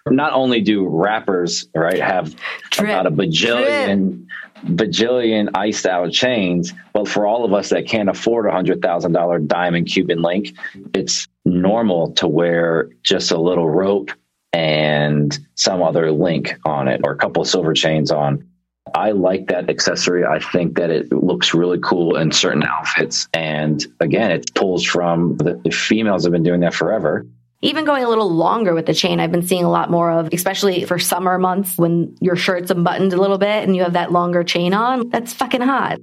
Not 0.06 0.32
only 0.32 0.60
do 0.60 0.86
rappers 0.86 1.66
right 1.74 2.00
have 2.00 2.34
Drip. 2.70 2.88
about 2.88 3.06
a 3.06 3.10
bajillion 3.10 4.26
bajillion 4.64 5.48
iced 5.54 5.86
out 5.86 6.12
chains. 6.12 6.72
But 6.92 7.08
for 7.08 7.26
all 7.26 7.44
of 7.44 7.52
us 7.52 7.70
that 7.70 7.86
can't 7.86 8.08
afford 8.08 8.46
a 8.46 8.52
hundred 8.52 8.82
thousand 8.82 9.12
dollar 9.12 9.38
diamond 9.38 9.86
Cuban 9.86 10.22
link, 10.22 10.56
it's 10.94 11.28
normal 11.44 12.12
to 12.14 12.28
wear 12.28 12.90
just 13.02 13.30
a 13.30 13.40
little 13.40 13.68
rope 13.68 14.10
and 14.52 15.38
some 15.54 15.82
other 15.82 16.10
link 16.10 16.58
on 16.64 16.88
it 16.88 17.00
or 17.04 17.12
a 17.12 17.16
couple 17.16 17.42
of 17.42 17.48
silver 17.48 17.72
chains 17.72 18.10
on. 18.10 18.46
I 18.94 19.12
like 19.12 19.46
that 19.48 19.70
accessory. 19.70 20.24
I 20.24 20.40
think 20.40 20.76
that 20.76 20.90
it 20.90 21.12
looks 21.12 21.54
really 21.54 21.78
cool 21.78 22.16
in 22.16 22.32
certain 22.32 22.64
outfits. 22.64 23.28
And 23.32 23.84
again, 24.00 24.32
it 24.32 24.52
pulls 24.54 24.84
from 24.84 25.36
the, 25.36 25.60
the 25.62 25.70
females 25.70 26.24
have 26.24 26.32
been 26.32 26.42
doing 26.42 26.60
that 26.60 26.74
forever. 26.74 27.24
Even 27.62 27.84
going 27.84 28.04
a 28.04 28.08
little 28.08 28.30
longer 28.30 28.74
with 28.74 28.86
the 28.86 28.94
chain, 28.94 29.20
I've 29.20 29.32
been 29.32 29.46
seeing 29.46 29.64
a 29.64 29.70
lot 29.70 29.90
more 29.90 30.10
of, 30.10 30.30
especially 30.32 30.84
for 30.84 30.98
summer 30.98 31.38
months 31.38 31.76
when 31.76 32.16
your 32.20 32.34
shirt's 32.36 32.70
unbuttoned 32.70 33.12
a 33.12 33.20
little 33.20 33.36
bit 33.36 33.64
and 33.64 33.76
you 33.76 33.82
have 33.82 33.92
that 33.92 34.12
longer 34.12 34.42
chain 34.44 34.72
on. 34.72 35.10
That's 35.10 35.34
fucking 35.34 35.60
hot. 35.60 35.98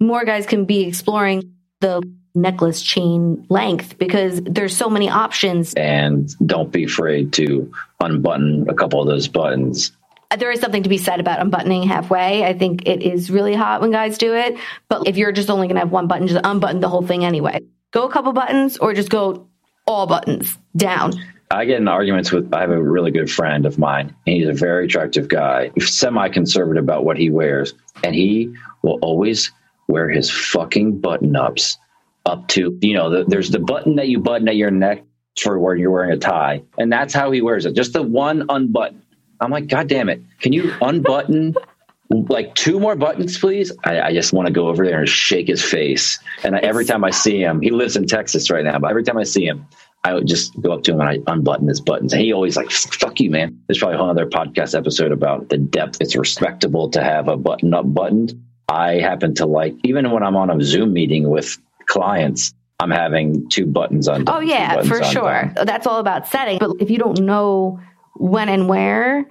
More 0.00 0.24
guys 0.24 0.46
can 0.46 0.64
be 0.64 0.84
exploring 0.84 1.54
the 1.80 2.02
necklace 2.34 2.80
chain 2.80 3.44
length 3.50 3.98
because 3.98 4.40
there's 4.42 4.74
so 4.74 4.88
many 4.88 5.10
options. 5.10 5.74
And 5.74 6.30
don't 6.46 6.72
be 6.72 6.84
afraid 6.84 7.34
to 7.34 7.70
unbutton 8.00 8.70
a 8.70 8.74
couple 8.74 9.02
of 9.02 9.06
those 9.06 9.28
buttons. 9.28 9.92
There 10.38 10.50
is 10.50 10.60
something 10.60 10.82
to 10.82 10.88
be 10.88 10.96
said 10.96 11.20
about 11.20 11.40
unbuttoning 11.40 11.82
halfway. 11.82 12.42
I 12.42 12.54
think 12.54 12.88
it 12.88 13.02
is 13.02 13.30
really 13.30 13.54
hot 13.54 13.82
when 13.82 13.90
guys 13.90 14.16
do 14.16 14.34
it. 14.34 14.56
But 14.88 15.06
if 15.06 15.18
you're 15.18 15.32
just 15.32 15.50
only 15.50 15.66
going 15.66 15.74
to 15.74 15.80
have 15.80 15.92
one 15.92 16.06
button, 16.06 16.26
just 16.26 16.40
unbutton 16.42 16.80
the 16.80 16.88
whole 16.88 17.02
thing 17.02 17.22
anyway. 17.22 17.60
Go 17.90 18.06
a 18.06 18.10
couple 18.10 18.32
buttons 18.32 18.78
or 18.78 18.94
just 18.94 19.10
go 19.10 19.48
all 19.86 20.06
buttons 20.06 20.58
down. 20.76 21.12
I 21.50 21.66
get 21.66 21.80
in 21.80 21.88
arguments 21.88 22.32
with, 22.32 22.52
I 22.54 22.60
have 22.62 22.70
a 22.70 22.82
really 22.82 23.10
good 23.10 23.30
friend 23.30 23.66
of 23.66 23.78
mine. 23.78 24.14
And 24.26 24.36
he's 24.36 24.48
a 24.48 24.54
very 24.54 24.86
attractive 24.86 25.28
guy, 25.28 25.70
semi 25.78 26.28
conservative 26.30 26.82
about 26.82 27.04
what 27.04 27.18
he 27.18 27.30
wears. 27.30 27.74
And 28.02 28.14
he 28.14 28.54
will 28.82 28.98
always 29.02 29.52
wear 29.86 30.08
his 30.08 30.30
fucking 30.30 31.00
button 31.00 31.36
ups 31.36 31.76
up 32.24 32.48
to, 32.48 32.78
you 32.80 32.94
know, 32.94 33.10
the, 33.10 33.24
there's 33.26 33.50
the 33.50 33.58
button 33.58 33.96
that 33.96 34.08
you 34.08 34.18
button 34.18 34.48
at 34.48 34.56
your 34.56 34.70
neck 34.70 35.04
for 35.38 35.58
where 35.58 35.74
you're 35.74 35.90
wearing 35.90 36.12
a 36.12 36.16
tie. 36.16 36.62
And 36.78 36.90
that's 36.90 37.12
how 37.12 37.30
he 37.30 37.42
wears 37.42 37.66
it. 37.66 37.74
Just 37.74 37.92
the 37.92 38.02
one 38.02 38.44
unbutton. 38.48 39.02
I'm 39.40 39.50
like, 39.50 39.66
God 39.66 39.88
damn 39.88 40.08
it. 40.08 40.22
Can 40.40 40.52
you 40.52 40.72
unbutton 40.80 41.54
like 42.12 42.54
two 42.54 42.78
more 42.78 42.96
buttons, 42.96 43.38
please. 43.38 43.72
I, 43.84 44.00
I 44.00 44.12
just 44.12 44.32
want 44.32 44.46
to 44.46 44.52
go 44.52 44.68
over 44.68 44.84
there 44.84 45.00
and 45.00 45.08
shake 45.08 45.48
his 45.48 45.62
face. 45.62 46.18
And 46.44 46.56
I, 46.56 46.58
every 46.60 46.84
time 46.84 47.04
I 47.04 47.10
see 47.10 47.40
him, 47.40 47.60
he 47.60 47.70
lives 47.70 47.96
in 47.96 48.06
Texas 48.06 48.50
right 48.50 48.64
now, 48.64 48.78
but 48.78 48.90
every 48.90 49.02
time 49.02 49.18
I 49.18 49.24
see 49.24 49.46
him, 49.46 49.66
I 50.04 50.14
would 50.14 50.26
just 50.26 50.60
go 50.60 50.72
up 50.72 50.82
to 50.84 50.92
him 50.92 51.00
and 51.00 51.08
I 51.08 51.32
unbutton 51.32 51.68
his 51.68 51.80
buttons. 51.80 52.12
And 52.12 52.20
he 52.20 52.32
always 52.32 52.56
like, 52.56 52.70
fuck 52.70 53.20
you, 53.20 53.30
man. 53.30 53.62
There's 53.68 53.78
probably 53.78 53.94
a 53.94 53.98
whole 53.98 54.10
other 54.10 54.26
podcast 54.26 54.76
episode 54.76 55.12
about 55.12 55.48
the 55.48 55.58
depth. 55.58 55.98
It's 56.00 56.16
respectable 56.16 56.90
to 56.90 57.02
have 57.02 57.28
a 57.28 57.36
button 57.36 57.72
up 57.72 57.92
buttoned. 57.92 58.34
I 58.68 58.94
happen 58.94 59.34
to 59.36 59.46
like, 59.46 59.74
even 59.84 60.10
when 60.10 60.22
I'm 60.22 60.36
on 60.36 60.50
a 60.50 60.62
Zoom 60.62 60.92
meeting 60.92 61.30
with 61.30 61.56
clients, 61.86 62.52
I'm 62.80 62.90
having 62.90 63.48
two 63.48 63.66
buttons 63.66 64.08
on. 64.08 64.24
Oh 64.26 64.40
yeah, 64.40 64.82
for 64.82 65.04
sure. 65.04 65.52
That's 65.62 65.86
all 65.86 66.00
about 66.00 66.26
setting. 66.26 66.58
But 66.58 66.76
if 66.80 66.90
you 66.90 66.98
don't 66.98 67.20
know 67.20 67.80
when 68.16 68.48
and 68.48 68.68
where, 68.68 69.24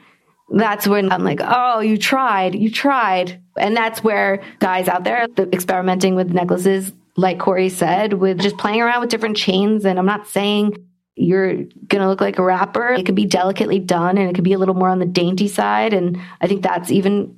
that's 0.51 0.87
when 0.87 1.11
I'm 1.11 1.23
like, 1.23 1.39
oh, 1.41 1.79
you 1.79 1.97
tried, 1.97 2.55
you 2.55 2.69
tried. 2.69 3.41
And 3.57 3.75
that's 3.75 4.03
where 4.03 4.43
guys 4.59 4.87
out 4.87 5.03
there 5.03 5.27
experimenting 5.37 6.15
with 6.15 6.29
necklaces, 6.29 6.91
like 7.15 7.39
Corey 7.39 7.69
said, 7.69 8.13
with 8.13 8.39
just 8.39 8.57
playing 8.57 8.81
around 8.81 9.01
with 9.01 9.09
different 9.09 9.37
chains. 9.37 9.85
And 9.85 9.97
I'm 9.97 10.05
not 10.05 10.27
saying 10.27 10.75
you're 11.15 11.55
going 11.55 12.01
to 12.01 12.07
look 12.07 12.21
like 12.21 12.37
a 12.37 12.43
rapper. 12.43 12.89
It 12.89 13.05
could 13.05 13.15
be 13.15 13.25
delicately 13.25 13.79
done 13.79 14.17
and 14.17 14.29
it 14.29 14.35
could 14.35 14.43
be 14.43 14.53
a 14.53 14.57
little 14.57 14.75
more 14.75 14.89
on 14.89 14.99
the 14.99 15.05
dainty 15.05 15.47
side. 15.47 15.93
And 15.93 16.19
I 16.41 16.47
think 16.47 16.63
that's 16.63 16.91
even 16.91 17.37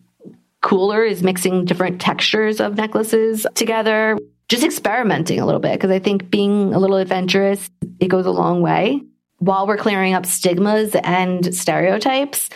cooler 0.62 1.04
is 1.04 1.22
mixing 1.22 1.66
different 1.66 2.00
textures 2.00 2.60
of 2.60 2.78
necklaces 2.78 3.46
together, 3.54 4.18
just 4.48 4.64
experimenting 4.64 5.40
a 5.40 5.46
little 5.46 5.60
bit. 5.60 5.80
Cause 5.80 5.92
I 5.92 6.00
think 6.00 6.30
being 6.30 6.74
a 6.74 6.80
little 6.80 6.98
adventurous, 6.98 7.70
it 8.00 8.08
goes 8.08 8.26
a 8.26 8.32
long 8.32 8.62
way. 8.62 9.02
While 9.40 9.68
we're 9.68 9.78
clearing 9.78 10.14
up 10.14 10.26
stigmas 10.26 10.96
and 11.04 11.54
stereotypes, 11.54 12.50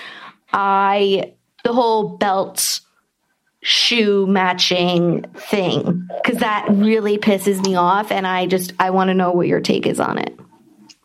I 0.51 1.33
the 1.63 1.73
whole 1.73 2.17
belt 2.17 2.81
shoe 3.61 4.25
matching 4.27 5.23
thing 5.35 6.07
because 6.23 6.39
that 6.39 6.67
really 6.69 7.17
pisses 7.17 7.63
me 7.65 7.75
off 7.75 8.11
and 8.11 8.25
I 8.25 8.45
just 8.45 8.73
I 8.79 8.91
want 8.91 9.09
to 9.09 9.13
know 9.13 9.31
what 9.31 9.47
your 9.47 9.59
take 9.59 9.85
is 9.85 9.99
on 9.99 10.17
it. 10.17 10.37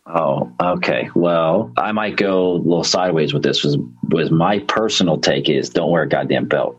Oh, 0.06 0.52
okay. 0.60 1.10
Well, 1.14 1.72
I 1.76 1.92
might 1.92 2.16
go 2.16 2.52
a 2.52 2.58
little 2.58 2.84
sideways 2.84 3.32
with 3.32 3.42
this. 3.42 3.64
Was 3.64 3.78
was 4.08 4.30
my 4.30 4.58
personal 4.60 5.18
take 5.18 5.48
is 5.48 5.70
don't 5.70 5.90
wear 5.90 6.02
a 6.02 6.08
goddamn 6.08 6.46
belt, 6.46 6.78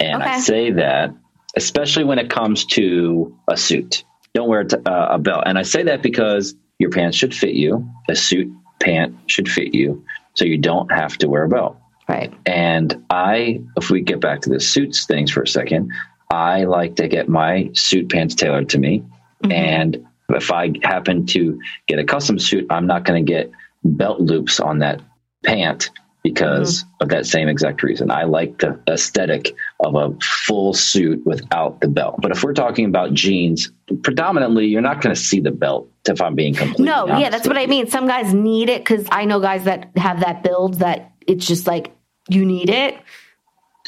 and 0.00 0.22
okay. 0.22 0.30
I 0.30 0.40
say 0.40 0.72
that 0.72 1.14
especially 1.56 2.04
when 2.04 2.18
it 2.18 2.30
comes 2.30 2.64
to 2.64 3.36
a 3.48 3.56
suit. 3.56 4.04
Don't 4.34 4.48
wear 4.48 4.66
uh, 4.86 5.06
a 5.10 5.18
belt, 5.18 5.44
and 5.46 5.56
I 5.56 5.62
say 5.62 5.84
that 5.84 6.02
because 6.02 6.54
your 6.78 6.90
pants 6.90 7.16
should 7.16 7.34
fit 7.34 7.54
you. 7.54 7.88
A 8.08 8.16
suit 8.16 8.52
pant 8.80 9.16
should 9.26 9.48
fit 9.48 9.74
you 9.74 10.04
so 10.34 10.44
you 10.44 10.58
don't 10.58 10.90
have 10.92 11.16
to 11.18 11.28
wear 11.28 11.44
a 11.44 11.48
belt. 11.48 11.76
Right. 12.08 12.32
And 12.44 13.04
I, 13.08 13.62
if 13.76 13.90
we 13.90 14.02
get 14.02 14.20
back 14.20 14.42
to 14.42 14.50
the 14.50 14.60
suits 14.60 15.06
things 15.06 15.30
for 15.30 15.42
a 15.42 15.48
second, 15.48 15.90
I 16.30 16.64
like 16.64 16.96
to 16.96 17.08
get 17.08 17.28
my 17.28 17.70
suit 17.72 18.10
pants 18.10 18.34
tailored 18.34 18.68
to 18.70 18.78
me. 18.78 19.00
Mm-hmm. 19.42 19.52
And 19.52 20.06
if 20.28 20.52
I 20.52 20.72
happen 20.82 21.26
to 21.26 21.60
get 21.86 21.98
a 21.98 22.04
custom 22.04 22.38
suit, 22.38 22.66
I'm 22.70 22.86
not 22.86 23.04
going 23.04 23.24
to 23.24 23.32
get 23.32 23.50
belt 23.84 24.20
loops 24.20 24.60
on 24.60 24.80
that 24.80 25.00
pant 25.44 25.90
because 26.24 26.82
mm-hmm. 26.82 27.02
of 27.02 27.08
that 27.10 27.26
same 27.26 27.48
exact 27.48 27.82
reason. 27.84 28.10
I 28.10 28.24
like 28.24 28.58
the 28.58 28.80
aesthetic 28.88 29.54
of 29.78 29.94
a 29.94 30.16
full 30.20 30.72
suit 30.72 31.24
without 31.24 31.80
the 31.80 31.88
belt. 31.88 32.16
But 32.20 32.32
if 32.32 32.42
we're 32.42 32.54
talking 32.54 32.86
about 32.86 33.12
jeans, 33.12 33.70
predominantly 34.02 34.66
you're 34.66 34.80
not 34.80 35.02
going 35.02 35.14
to 35.14 35.20
see 35.20 35.38
the 35.38 35.52
belt 35.52 35.88
if 36.08 36.20
I'm 36.20 36.34
being 36.34 36.54
completely 36.54 36.86
No, 36.86 37.06
yeah, 37.06 37.28
that's 37.28 37.46
what 37.46 37.58
I 37.58 37.66
mean. 37.66 37.88
Some 37.88 38.08
guys 38.08 38.34
need 38.34 38.70
it 38.70 38.84
cuz 38.84 39.06
I 39.12 39.26
know 39.26 39.38
guys 39.38 39.64
that 39.64 39.90
have 39.96 40.20
that 40.20 40.42
build 40.42 40.80
that 40.80 41.12
it's 41.26 41.46
just 41.46 41.66
like 41.66 41.92
you 42.28 42.44
need 42.44 42.70
it. 42.70 42.96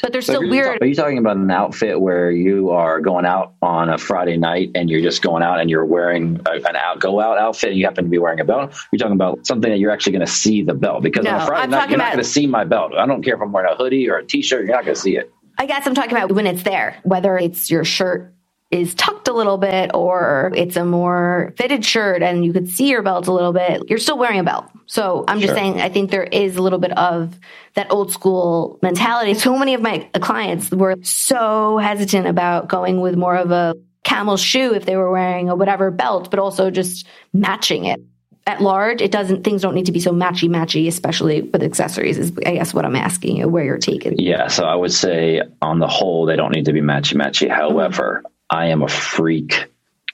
But 0.01 0.11
they're 0.11 0.21
So 0.21 0.35
still 0.35 0.49
weird. 0.49 0.81
Are 0.81 0.85
you 0.85 0.95
talking 0.95 1.17
about 1.17 1.37
an 1.37 1.49
outfit 1.49 1.99
where 1.99 2.31
you 2.31 2.69
are 2.69 3.01
going 3.01 3.25
out 3.25 3.53
on 3.61 3.89
a 3.89 3.97
Friday 3.97 4.37
night 4.37 4.71
and 4.75 4.89
you're 4.89 5.01
just 5.01 5.21
going 5.21 5.43
out 5.43 5.59
and 5.59 5.69
you're 5.69 5.85
wearing 5.85 6.39
a, 6.45 6.51
an 6.51 6.75
out 6.75 6.99
go 6.99 7.19
out 7.19 7.37
outfit 7.37 7.71
and 7.71 7.79
you 7.79 7.85
happen 7.85 8.05
to 8.05 8.09
be 8.09 8.17
wearing 8.17 8.39
a 8.39 8.45
belt? 8.45 8.73
You're 8.91 8.99
talking 8.99 9.13
about 9.13 9.45
something 9.45 9.69
that 9.71 9.79
you're 9.79 9.91
actually 9.91 10.13
going 10.13 10.25
to 10.25 10.31
see 10.31 10.61
the 10.61 10.73
belt 10.73 11.03
because 11.03 11.25
on 11.25 11.41
a 11.41 11.45
Friday 11.45 11.63
I'm 11.63 11.69
night 11.71 11.89
you're 11.89 11.97
not 11.97 12.13
going 12.13 12.23
to 12.23 12.29
see 12.29 12.47
my 12.47 12.63
belt. 12.63 12.93
I 12.95 13.05
don't 13.05 13.23
care 13.23 13.35
if 13.35 13.41
I'm 13.41 13.51
wearing 13.51 13.71
a 13.71 13.75
hoodie 13.75 14.09
or 14.09 14.17
a 14.17 14.25
t-shirt. 14.25 14.65
You're 14.65 14.75
not 14.75 14.85
going 14.85 14.95
to 14.95 15.01
see 15.01 15.17
it. 15.17 15.31
I 15.57 15.65
guess 15.65 15.87
I'm 15.87 15.95
talking 15.95 16.11
about 16.11 16.31
when 16.33 16.45
it's 16.45 16.63
there, 16.63 16.99
whether 17.03 17.37
it's 17.37 17.71
your 17.71 17.83
shirt 17.83 18.33
is 18.69 18.93
tucked 18.95 19.29
a 19.29 19.33
little 19.33 19.57
bit 19.57 19.91
or 19.93 20.51
it's 20.55 20.75
a 20.75 20.83
more 20.83 21.53
fitted 21.57 21.85
shirt 21.85 22.21
and 22.21 22.43
you 22.43 22.51
could 22.51 22.67
see 22.67 22.89
your 22.89 23.01
belt 23.01 23.27
a 23.27 23.31
little 23.31 23.53
bit. 23.53 23.81
You're 23.87 23.97
still 23.97 24.17
wearing 24.17 24.39
a 24.39 24.43
belt. 24.43 24.65
So 24.87 25.23
I'm 25.27 25.39
just 25.39 25.51
Sure. 25.51 25.57
saying, 25.57 25.81
I 25.81 25.89
think 25.89 26.11
there 26.11 26.23
is 26.23 26.57
a 26.57 26.61
little 26.61 26.79
bit 26.79 26.97
of 26.97 27.39
that 27.75 27.87
old 27.91 28.11
school 28.11 28.77
mentality. 28.81 29.33
So 29.35 29.57
many 29.57 29.73
of 29.73 29.81
my 29.81 29.99
clients 30.19 30.69
were 30.71 30.95
so 31.01 31.77
hesitant 31.77 32.27
about 32.27 32.67
going 32.67 32.99
with 32.99 33.15
more 33.15 33.37
of 33.37 33.51
a 33.51 33.75
camel 34.03 34.35
shoe 34.37 34.73
if 34.73 34.85
they 34.85 34.97
were 34.97 35.11
wearing 35.11 35.49
a 35.49 35.55
whatever 35.55 35.89
belt, 35.89 36.29
but 36.29 36.39
also 36.39 36.69
just 36.69 37.07
matching 37.33 37.85
it. 37.85 38.01
At 38.45 38.61
large, 38.61 39.01
it 39.01 39.11
doesn't, 39.11 39.43
things 39.43 39.61
don't 39.61 39.75
need 39.75 39.87
to 39.87 39.91
be 39.91 39.99
so 39.99 40.11
matchy 40.11 40.47
matchy, 40.49 40.87
especially 40.87 41.41
with 41.41 41.61
accessories, 41.61 42.17
is 42.17 42.31
I 42.45 42.53
guess 42.53 42.73
what 42.73 42.85
I'm 42.85 42.95
asking 42.95 43.35
you, 43.37 43.49
where 43.49 43.65
you're 43.65 43.77
taking. 43.77 44.17
Yeah, 44.17 44.47
so 44.47 44.63
I 44.63 44.75
would 44.75 44.93
say 44.93 45.41
on 45.61 45.79
the 45.79 45.87
whole, 45.87 46.25
they 46.25 46.37
don't 46.37 46.53
need 46.55 46.63
to 46.65 46.73
be 46.73 46.79
matchy 46.79 47.13
matchy. 47.13 47.49
However, 47.49 48.23
I 48.49 48.67
am 48.67 48.81
a 48.81 48.87
freak 48.87 49.65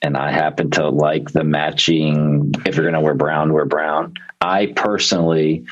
and 0.02 0.16
I 0.16 0.32
happen 0.32 0.70
to 0.72 0.88
like 0.88 1.30
the 1.32 1.44
matching. 1.44 2.52
If 2.66 2.76
you're 2.76 2.84
going 2.84 2.94
to 2.94 3.00
wear 3.00 3.14
brown, 3.14 3.52
wear 3.52 3.64
brown. 3.64 4.14
I 4.40 4.66
personally, 4.66 5.64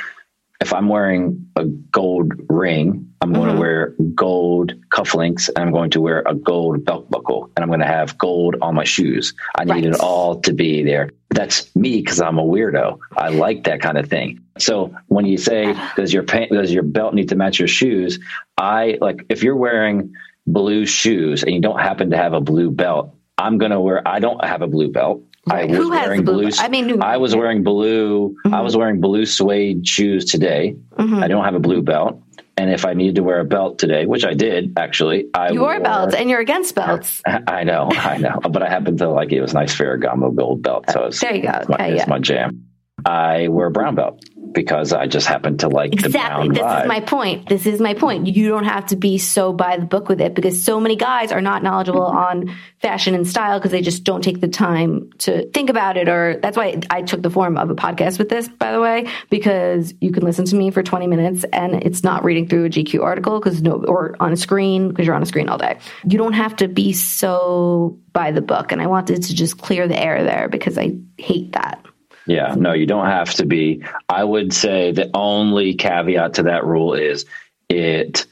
if 0.61 0.73
I'm 0.73 0.89
wearing 0.89 1.51
a 1.57 1.65
gold 1.65 2.33
ring, 2.49 3.13
I'm 3.21 3.33
going 3.33 3.47
to 3.47 3.53
mm-hmm. 3.53 3.61
wear 3.61 3.95
gold 4.15 4.75
cufflinks 4.91 5.49
and 5.49 5.59
I'm 5.59 5.73
going 5.73 5.91
to 5.91 6.01
wear 6.01 6.23
a 6.27 6.35
gold 6.35 6.85
belt 6.85 7.11
buckle 7.11 7.51
and 7.57 7.63
I'm 7.63 7.69
going 7.69 7.81
to 7.81 7.87
have 7.87 8.17
gold 8.17 8.57
on 8.63 8.75
my 8.75 8.85
shoes. 8.85 9.35
I 9.57 9.65
need 9.65 9.85
Right. 9.85 9.85
it 9.85 10.01
all 10.01 10.41
to 10.41 10.53
be 10.53 10.83
there. 10.83 11.11
That's 11.31 11.75
me 11.77 12.01
because 12.01 12.21
I'm 12.21 12.39
a 12.39 12.45
weirdo. 12.45 12.99
I 13.17 13.29
like 13.29 13.65
that 13.65 13.81
kind 13.81 13.99
of 13.99 14.09
thing. 14.09 14.41
So 14.59 14.95
when 15.09 15.27
you 15.27 15.37
say 15.37 15.67
uh. 15.73 15.89
does 15.97 16.13
your 16.13 16.23
pant, 16.23 16.51
does 16.51 16.73
your 16.73 16.85
belt 16.85 17.15
need 17.15 17.29
to 17.31 17.37
match 17.37 17.59
your 17.59 17.69
shoes? 17.69 18.19
I 18.57 18.99
like 19.01 19.27
if 19.29 19.43
you're 19.43 19.57
wearing 19.57 20.15
blue 20.47 20.87
shoes 20.87 21.43
and 21.43 21.55
you 21.55 21.61
don't 21.61 21.79
happen 21.81 22.11
to 22.11 22.17
have 22.17 22.33
a 22.33 22.41
blue 22.41 22.71
belt. 22.71 23.15
I'm 23.39 23.59
gonna 23.59 23.81
wear. 23.81 24.07
I 24.07 24.19
don't 24.21 24.45
have 24.45 24.63
a 24.63 24.67
blue 24.67 24.91
belt. 24.91 25.23
Right. 25.49 25.65
I 25.65 25.67
was 25.73 25.77
Who 25.77 25.91
has 25.93 26.07
wearing 26.07 26.25
blue 26.25 26.43
blue. 26.43 26.51
I 26.59 26.69
mean, 26.69 27.03
I 27.03 27.17
was 27.17 27.35
wearing 27.35 27.63
blue. 27.65 28.37
I 28.45 28.49
Mhm. 28.49 28.63
was 28.65 28.77
wearing 28.77 29.01
blue 29.01 29.27
suede 29.27 29.87
shoes 29.89 30.25
today. 30.27 30.77
Mhm. 30.97 31.23
I 31.23 31.27
don't 31.29 31.45
have 31.45 31.55
a 31.57 31.61
blue 31.61 31.83
belt. 31.83 32.21
And 32.57 32.71
if 32.71 32.85
I 32.85 32.93
needed 32.93 33.17
to 33.17 33.23
wear 33.25 33.41
a 33.41 33.45
belt 33.45 33.79
today, 33.79 34.05
which 34.07 34.25
I 34.25 34.35
did 34.35 34.75
actually, 34.77 35.27
I 35.35 35.51
You 35.51 35.61
wore- 35.63 35.81
belts 35.81 36.15
and 36.15 36.29
you're 36.31 36.39
against 36.41 36.75
belts. 36.77 37.23
I 37.27 37.65
know, 37.65 37.89
I 37.93 38.19
know, 38.19 38.39
but 38.51 38.63
I 38.63 38.69
happen 38.69 38.97
to 38.99 39.09
like 39.09 39.33
it 39.33 39.41
was 39.41 39.55
nice 39.55 39.75
Ferragamo 39.75 40.35
gold 40.35 40.63
belt, 40.63 40.85
so 40.91 41.07
it's, 41.07 41.19
There 41.21 41.35
you 41.35 41.43
go. 41.43 41.51
it's, 41.55 41.69
my, 41.69 41.89
yeah. 41.89 42.05
my 42.07 42.19
jam. 42.19 42.67
I 43.05 43.49
wear 43.49 43.67
a 43.67 43.71
brown 43.71 43.95
belt 43.97 44.23
because 44.53 44.93
I 44.93 45.07
just 45.07 45.27
happen 45.27 45.59
to 45.59 45.69
like 45.69 45.93
Exactly. 45.93 46.49
This 46.49 46.59
vibe. 46.59 46.83
is 46.83 46.89
my 46.89 47.01
point. 47.01 47.49
This 47.49 47.67
is 47.67 47.81
my 47.81 47.95
point. 47.95 48.27
You 48.27 48.49
don't 48.49 48.65
have 48.65 48.87
to 48.87 48.97
be 48.97 49.19
so 49.19 49.53
by 49.53 49.77
the 49.77 49.87
book 49.87 50.09
with 50.09 50.21
it 50.21 50.35
because 50.35 50.63
so 50.63 50.81
many 50.81 50.97
guys 50.97 51.33
are 51.33 51.41
not 51.41 51.63
knowledgeable 51.63 52.07
mm-hmm. 52.07 52.49
on 52.49 52.57
fashion 52.81 53.15
and 53.15 53.27
style 53.27 53.59
because 53.59 53.71
they 53.71 53.83
just 53.83 54.05
don't 54.05 54.23
take 54.23 54.41
the 54.41 54.49
time 54.49 55.11
to 55.19 55.49
think 55.51 55.71
about 55.71 55.97
it. 55.97 56.09
Or 56.09 56.39
that's 56.43 56.57
why 56.57 56.81
I 56.91 57.03
took 57.03 57.23
the 57.23 57.31
form 57.31 57.57
of 57.57 57.71
a 57.71 57.75
podcast 57.75 58.19
with 58.19 58.29
this, 58.29 58.49
by 58.49 58.73
the 58.73 58.81
way, 58.81 59.09
because 59.31 59.95
you 60.01 60.13
can 60.13 60.25
listen 60.25 60.45
to 60.47 60.57
me 60.57 60.71
for 60.71 60.83
20 60.83 61.07
minutes 61.07 61.45
and 61.53 61.75
it's 61.75 62.03
not 62.03 62.25
reading 62.25 62.49
through 62.49 62.67
a 62.67 62.69
GQ 62.69 63.03
article 63.03 63.39
because 63.39 63.63
no, 63.63 63.73
or 63.73 64.17
on 64.21 64.33
a 64.33 64.37
screen 64.37 64.89
because 64.89 65.07
you're 65.07 65.15
on 65.15 65.23
a 65.23 65.27
screen 65.27 65.49
all 65.49 65.59
day. 65.59 65.79
You 66.07 66.19
don't 66.19 66.35
have 66.35 66.57
to 66.57 66.69
be 66.69 66.93
so 66.93 67.99
by 68.13 68.31
the 68.31 68.43
book. 68.43 68.73
And 68.73 68.83
I 68.83 68.87
wanted 68.87 69.23
to 69.23 69.35
just 69.35 69.59
clear 69.59 69.89
the 69.89 69.99
air 69.99 70.25
there 70.25 70.49
because 70.49 70.79
I 70.79 70.97
hate 71.19 71.53
that. 71.53 71.85
Yeah, 72.27 72.55
no, 72.57 72.73
you 72.73 72.87
don't 72.87 73.07
have 73.07 73.33
to 73.35 73.47
be. 73.47 73.83
I 74.09 74.23
would 74.25 74.53
say 74.53 74.93
the 74.93 75.11
only 75.15 75.75
caveat 75.75 76.35
to 76.35 76.45
that 76.45 76.65
rule 76.65 76.95
is 76.95 77.25
it 77.69 78.27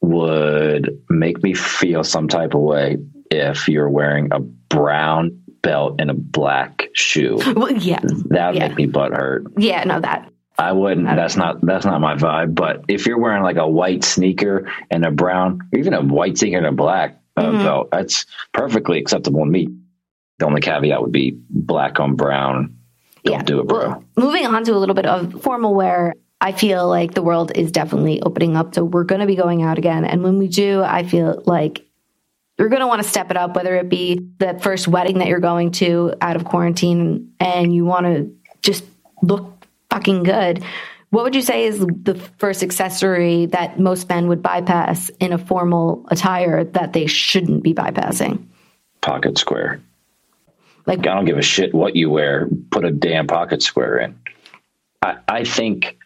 would 0.00 1.02
make 1.08 1.42
me 1.42 1.54
feel 1.54 2.04
some 2.04 2.28
type 2.28 2.54
of 2.54 2.60
way 2.60 2.96
if 3.30 3.68
you're 3.68 3.88
wearing 3.88 4.28
a 4.32 4.40
brown 4.40 5.42
belt 5.62 5.96
and 5.98 6.10
a 6.10 6.14
black 6.14 6.88
shoe. 6.94 7.38
Well, 7.56 7.72
yeah. 7.72 8.00
That 8.02 8.48
would 8.52 8.56
Yeah. 8.56 8.68
make 8.68 8.76
me 8.76 8.86
butt 8.86 9.12
hurt. 9.12 9.46
Yeah, 9.56 9.84
no, 9.84 10.00
that. 10.00 10.30
I 10.58 10.72
wouldn't. 10.72 11.06
That's 11.06 11.36
not 11.36 11.60
that's 11.66 11.84
not 11.84 12.00
my 12.00 12.14
vibe. 12.14 12.54
But 12.54 12.84
if 12.88 13.06
you're 13.06 13.18
wearing 13.18 13.42
like 13.42 13.56
a 13.56 13.66
white 13.68 14.04
sneaker 14.04 14.70
and 14.90 15.04
a 15.04 15.10
brown, 15.10 15.60
or 15.72 15.78
even 15.80 15.94
a 15.94 16.02
white 16.02 16.38
sneaker 16.38 16.58
and 16.58 16.66
a 16.66 16.72
black 16.72 17.18
uh, 17.36 17.42
Mhm. 17.50 17.64
belt, 17.64 17.88
that's 17.90 18.24
perfectly 18.52 18.98
acceptable 19.00 19.40
to 19.40 19.46
me. 19.50 19.68
The 20.38 20.46
only 20.46 20.60
caveat 20.60 21.02
would 21.02 21.10
be 21.12 21.36
black 21.50 21.98
on 21.98 22.14
brown. 22.14 22.76
Don't 23.24 23.46
do 23.46 23.60
it, 23.60 23.68
bro. 23.68 23.88
Well, 23.88 24.04
moving 24.16 24.46
on 24.46 24.64
to 24.64 24.74
a 24.74 24.78
little 24.78 24.94
bit 24.94 25.06
of 25.06 25.42
formal 25.42 25.74
wear, 25.74 26.14
I 26.40 26.52
feel 26.52 26.86
like 26.88 27.14
the 27.14 27.22
world 27.22 27.52
is 27.54 27.72
definitely 27.72 28.20
opening 28.20 28.56
up. 28.56 28.74
So 28.74 28.84
we're 28.84 29.04
going 29.04 29.20
to 29.20 29.26
be 29.26 29.36
going 29.36 29.62
out 29.62 29.78
again. 29.78 30.04
And 30.04 30.22
when 30.22 30.38
we 30.38 30.48
do, 30.48 30.82
I 30.82 31.04
feel 31.04 31.42
like 31.46 31.86
you're 32.58 32.68
going 32.68 32.80
to 32.80 32.86
want 32.86 33.02
to 33.02 33.08
step 33.08 33.30
it 33.30 33.36
up, 33.36 33.56
whether 33.56 33.74
it 33.76 33.88
be 33.88 34.20
the 34.38 34.58
first 34.60 34.86
wedding 34.86 35.18
that 35.18 35.28
you're 35.28 35.40
going 35.40 35.72
to 35.72 36.14
out 36.20 36.36
of 36.36 36.44
quarantine 36.44 37.32
and 37.40 37.74
you 37.74 37.84
want 37.84 38.06
to 38.06 38.36
just 38.60 38.84
look 39.22 39.66
fucking 39.90 40.22
good. 40.22 40.62
What 41.10 41.24
would 41.24 41.34
you 41.34 41.42
say 41.42 41.64
is 41.64 41.78
the 41.78 42.16
first 42.38 42.62
accessory 42.62 43.46
that 43.46 43.78
most 43.78 44.08
men 44.08 44.28
would 44.28 44.42
bypass 44.42 45.10
in 45.20 45.32
a 45.32 45.38
formal 45.38 46.04
attire 46.10 46.64
that 46.64 46.92
they 46.92 47.06
shouldn't 47.06 47.62
be 47.62 47.72
bypassing? 47.72 48.46
Pocket 49.00 49.38
square. 49.38 49.80
Like, 50.86 51.00
I 51.00 51.14
don't 51.14 51.24
give 51.24 51.38
a 51.38 51.42
shit 51.42 51.74
what 51.74 51.96
you 51.96 52.10
wear. 52.10 52.48
Put 52.70 52.84
a 52.84 52.90
damn 52.90 53.26
pocket 53.26 53.62
square 53.62 53.98
in. 53.98 54.18
I, 55.02 55.16
I 55.26 55.44
think 55.44 55.98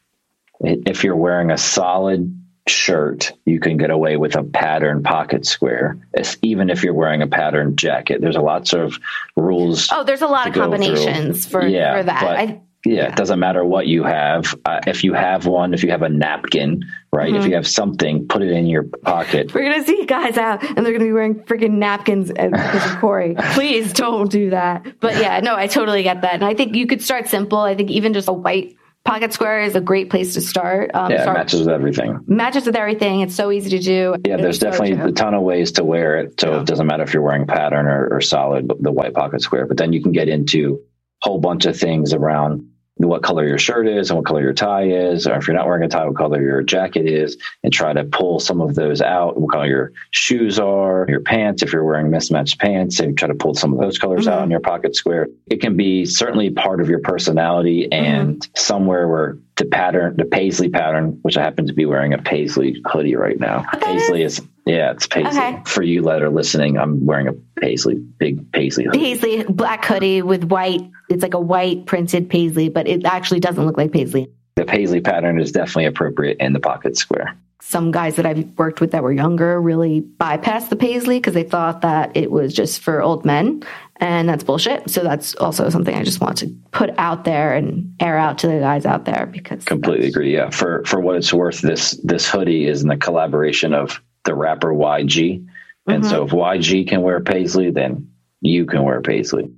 if 0.60 1.04
you're 1.04 1.16
wearing 1.16 1.50
a 1.50 1.58
solid 1.58 2.34
shirt, 2.68 3.32
you 3.44 3.60
can 3.60 3.76
get 3.76 3.90
away 3.90 4.16
with 4.16 4.36
a 4.36 4.44
pattern 4.44 5.02
pocket 5.02 5.46
square. 5.46 5.98
It's, 6.12 6.36
even 6.42 6.70
if 6.70 6.84
you're 6.84 6.94
wearing 6.94 7.22
a 7.22 7.26
pattern 7.26 7.76
jacket, 7.76 8.20
there's 8.20 8.36
a 8.36 8.40
lots 8.40 8.72
of 8.72 8.98
rules. 9.36 9.88
oh, 9.92 10.04
there's 10.04 10.22
a 10.22 10.26
lot 10.26 10.48
of 10.48 10.54
go 10.54 10.62
through. 10.62 10.78
combinations 10.78 11.46
for, 11.46 11.66
Yeah, 11.66 11.98
for 11.98 12.04
that. 12.04 12.22
I, 12.22 12.62
Yeah, 12.84 13.08
it 13.08 13.16
doesn't 13.16 13.40
matter 13.40 13.64
what 13.64 13.86
you 13.86 14.04
have. 14.04 14.54
Uh, 14.64 14.80
if 14.86 15.02
you 15.04 15.12
have 15.12 15.46
one, 15.46 15.74
if 15.74 15.82
you 15.82 15.90
have 15.90 16.02
a 16.02 16.08
napkin, 16.08 16.84
right? 17.12 17.28
Mm-hmm. 17.32 17.40
If 17.42 17.46
you 17.48 17.54
have 17.56 17.66
something, 17.66 18.28
put 18.28 18.40
it 18.42 18.50
in 18.50 18.66
your 18.66 18.84
pocket. 18.84 19.52
We're 19.52 19.70
gonna 19.70 19.84
see 19.84 20.06
guys 20.06 20.36
out, 20.38 20.62
and 20.64 20.86
they're 20.86 20.92
gonna 20.92 21.04
be 21.04 21.12
wearing 21.12 21.34
freaking 21.40 21.72
napkins 21.72 22.28
because 22.28 22.92
of 22.92 22.98
Corey. 23.00 23.34
Please 23.52 23.92
don't 23.92 24.30
do 24.30 24.50
that. 24.50 25.00
But 25.00 25.16
yeah, 25.16 25.40
no, 25.40 25.56
I 25.56 25.66
totally 25.66 26.02
get 26.04 26.22
that, 26.22 26.34
and 26.34 26.44
I 26.44 26.54
think 26.54 26.76
you 26.76 26.86
could 26.86 27.02
start 27.02 27.26
simple. 27.28 27.58
I 27.58 27.74
think 27.74 27.90
even 27.90 28.12
just 28.14 28.28
a 28.28 28.32
white 28.32 28.76
pocket 29.04 29.32
square 29.32 29.62
is 29.62 29.74
a 29.74 29.80
great 29.80 30.10
place 30.10 30.34
to 30.34 30.40
start. 30.40 30.90
Um, 30.94 31.10
Yeah, 31.10 31.18
it 31.18 31.22
start- 31.22 31.36
matches 31.38 31.60
with 31.60 31.68
everything. 31.70 32.20
matches 32.26 32.66
with 32.66 32.76
everything. 32.76 33.20
It's 33.22 33.34
so 33.34 33.50
easy 33.50 33.70
to 33.70 33.78
do. 33.78 34.14
Yeah, 34.26 34.36
there's 34.36 34.58
definitely 34.58 34.92
a 35.02 35.12
ton 35.12 35.34
of 35.34 35.42
ways 35.42 35.72
to 35.72 35.84
wear 35.84 36.18
it. 36.18 36.38
So 36.40 36.60
it 36.60 36.66
doesn't 36.66 36.86
matter 36.86 37.04
if 37.04 37.14
you're 37.14 37.22
wearing 37.22 37.46
pattern 37.46 37.86
or, 37.86 38.08
or 38.12 38.20
solid, 38.20 38.70
the 38.80 38.92
white 38.92 39.14
pocket 39.14 39.40
square. 39.40 39.66
But 39.66 39.78
then 39.78 39.92
you 39.94 40.02
can 40.02 40.12
get 40.12 40.28
into 40.28 40.82
whole 41.22 41.38
bunch 41.38 41.66
of 41.66 41.76
things 41.76 42.12
around 42.12 42.68
what 43.06 43.22
color 43.22 43.46
your 43.46 43.58
shirt 43.58 43.86
is 43.86 44.10
and 44.10 44.16
what 44.16 44.26
color 44.26 44.42
your 44.42 44.52
tie 44.52 44.88
is, 44.88 45.26
or 45.26 45.36
if 45.36 45.46
you're 45.46 45.56
not 45.56 45.66
wearing 45.66 45.84
a 45.84 45.88
tie, 45.88 46.04
what 46.04 46.16
color 46.16 46.42
your 46.42 46.62
jacket 46.62 47.06
is, 47.06 47.36
and 47.62 47.72
try 47.72 47.92
to 47.92 48.04
pull 48.04 48.40
some 48.40 48.60
of 48.60 48.74
those 48.74 49.00
out. 49.00 49.40
What 49.40 49.52
color 49.52 49.66
your 49.66 49.92
shoes 50.10 50.58
are, 50.58 51.06
your 51.08 51.20
pants, 51.20 51.62
if 51.62 51.72
you're 51.72 51.84
wearing 51.84 52.10
mismatched 52.10 52.58
pants, 52.58 52.98
and 53.00 53.16
try 53.16 53.28
to 53.28 53.34
pull 53.34 53.54
some 53.54 53.72
of 53.72 53.78
those 53.78 53.98
colors 53.98 54.26
out 54.26 54.36
mm-hmm. 54.36 54.44
in 54.44 54.50
your 54.50 54.60
pocket 54.60 54.96
square. 54.96 55.28
It 55.46 55.60
can 55.60 55.76
be 55.76 56.06
certainly 56.06 56.50
part 56.50 56.80
of 56.80 56.88
your 56.88 57.00
personality 57.00 57.88
mm-hmm. 57.88 58.04
and 58.04 58.48
somewhere 58.56 59.06
where 59.08 59.38
the 59.56 59.66
pattern, 59.66 60.16
the 60.16 60.24
paisley 60.24 60.68
pattern, 60.68 61.18
which 61.22 61.36
I 61.36 61.42
happen 61.42 61.66
to 61.66 61.72
be 61.72 61.86
wearing 61.86 62.14
a 62.14 62.18
paisley 62.18 62.82
hoodie 62.86 63.16
right 63.16 63.38
now. 63.38 63.64
Paisley 63.80 64.22
is 64.22 64.40
yeah, 64.68 64.92
it's 64.92 65.06
paisley. 65.06 65.38
Okay. 65.38 65.62
For 65.64 65.82
you 65.82 66.02
that 66.02 66.22
are 66.22 66.30
listening, 66.30 66.78
I'm 66.78 67.06
wearing 67.06 67.26
a 67.26 67.32
paisley, 67.60 67.94
big 67.94 68.52
paisley 68.52 68.84
hoodie. 68.84 68.98
Paisley 68.98 69.44
black 69.44 69.84
hoodie 69.84 70.22
with 70.22 70.44
white. 70.44 70.82
It's 71.08 71.22
like 71.22 71.34
a 71.34 71.40
white 71.40 71.86
printed 71.86 72.28
paisley, 72.28 72.68
but 72.68 72.86
it 72.86 73.04
actually 73.04 73.40
doesn't 73.40 73.64
look 73.64 73.76
like 73.76 73.92
paisley. 73.92 74.30
The 74.56 74.64
paisley 74.64 75.00
pattern 75.00 75.40
is 75.40 75.52
definitely 75.52 75.86
appropriate 75.86 76.36
in 76.40 76.52
the 76.52 76.60
pocket 76.60 76.96
square. 76.96 77.36
some 77.60 77.90
guys 77.90 78.16
that 78.16 78.24
I've 78.24 78.56
worked 78.56 78.80
with 78.80 78.92
that 78.92 79.02
were 79.02 79.12
younger 79.12 79.60
really 79.60 80.00
bypassed 80.00 80.68
the 80.68 80.76
paisley 80.76 81.18
because 81.18 81.34
they 81.34 81.42
thought 81.42 81.82
that 81.82 82.16
it 82.16 82.30
was 82.30 82.54
just 82.54 82.80
for 82.80 83.02
old 83.02 83.24
men, 83.24 83.62
and 83.96 84.28
that's 84.28 84.44
bullshit. 84.44 84.88
So 84.90 85.02
that's 85.02 85.34
also 85.36 85.68
something 85.68 85.94
I 85.94 86.02
just 86.02 86.20
want 86.20 86.38
to 86.38 86.54
put 86.70 86.90
out 86.98 87.24
there 87.24 87.54
and 87.54 87.94
air 88.00 88.16
out 88.16 88.38
to 88.38 88.46
the 88.46 88.60
guys 88.60 88.86
out 88.86 89.04
there 89.04 89.26
because 89.26 89.64
Completely 89.64 90.08
agree. 90.08 90.32
Yeah. 90.32 90.50
For 90.50 90.84
for 90.84 91.00
what 91.00 91.16
it's 91.16 91.32
worth, 91.32 91.60
this 91.60 91.92
this 92.04 92.28
hoodie 92.28 92.66
is 92.66 92.82
in 92.82 92.88
the 92.88 92.96
collaboration 92.96 93.74
of 93.74 94.00
the 94.28 94.34
rapper 94.34 94.72
YG. 94.72 95.48
And 95.86 96.04
so 96.04 96.26
mm-hmm. 96.26 96.36
if 96.36 96.60
YG 96.60 96.86
can 96.86 97.00
wear 97.00 97.20
paisley, 97.20 97.70
then 97.70 98.12
you 98.42 98.66
can 98.66 98.84
wear 98.84 99.00
paisley. 99.00 99.50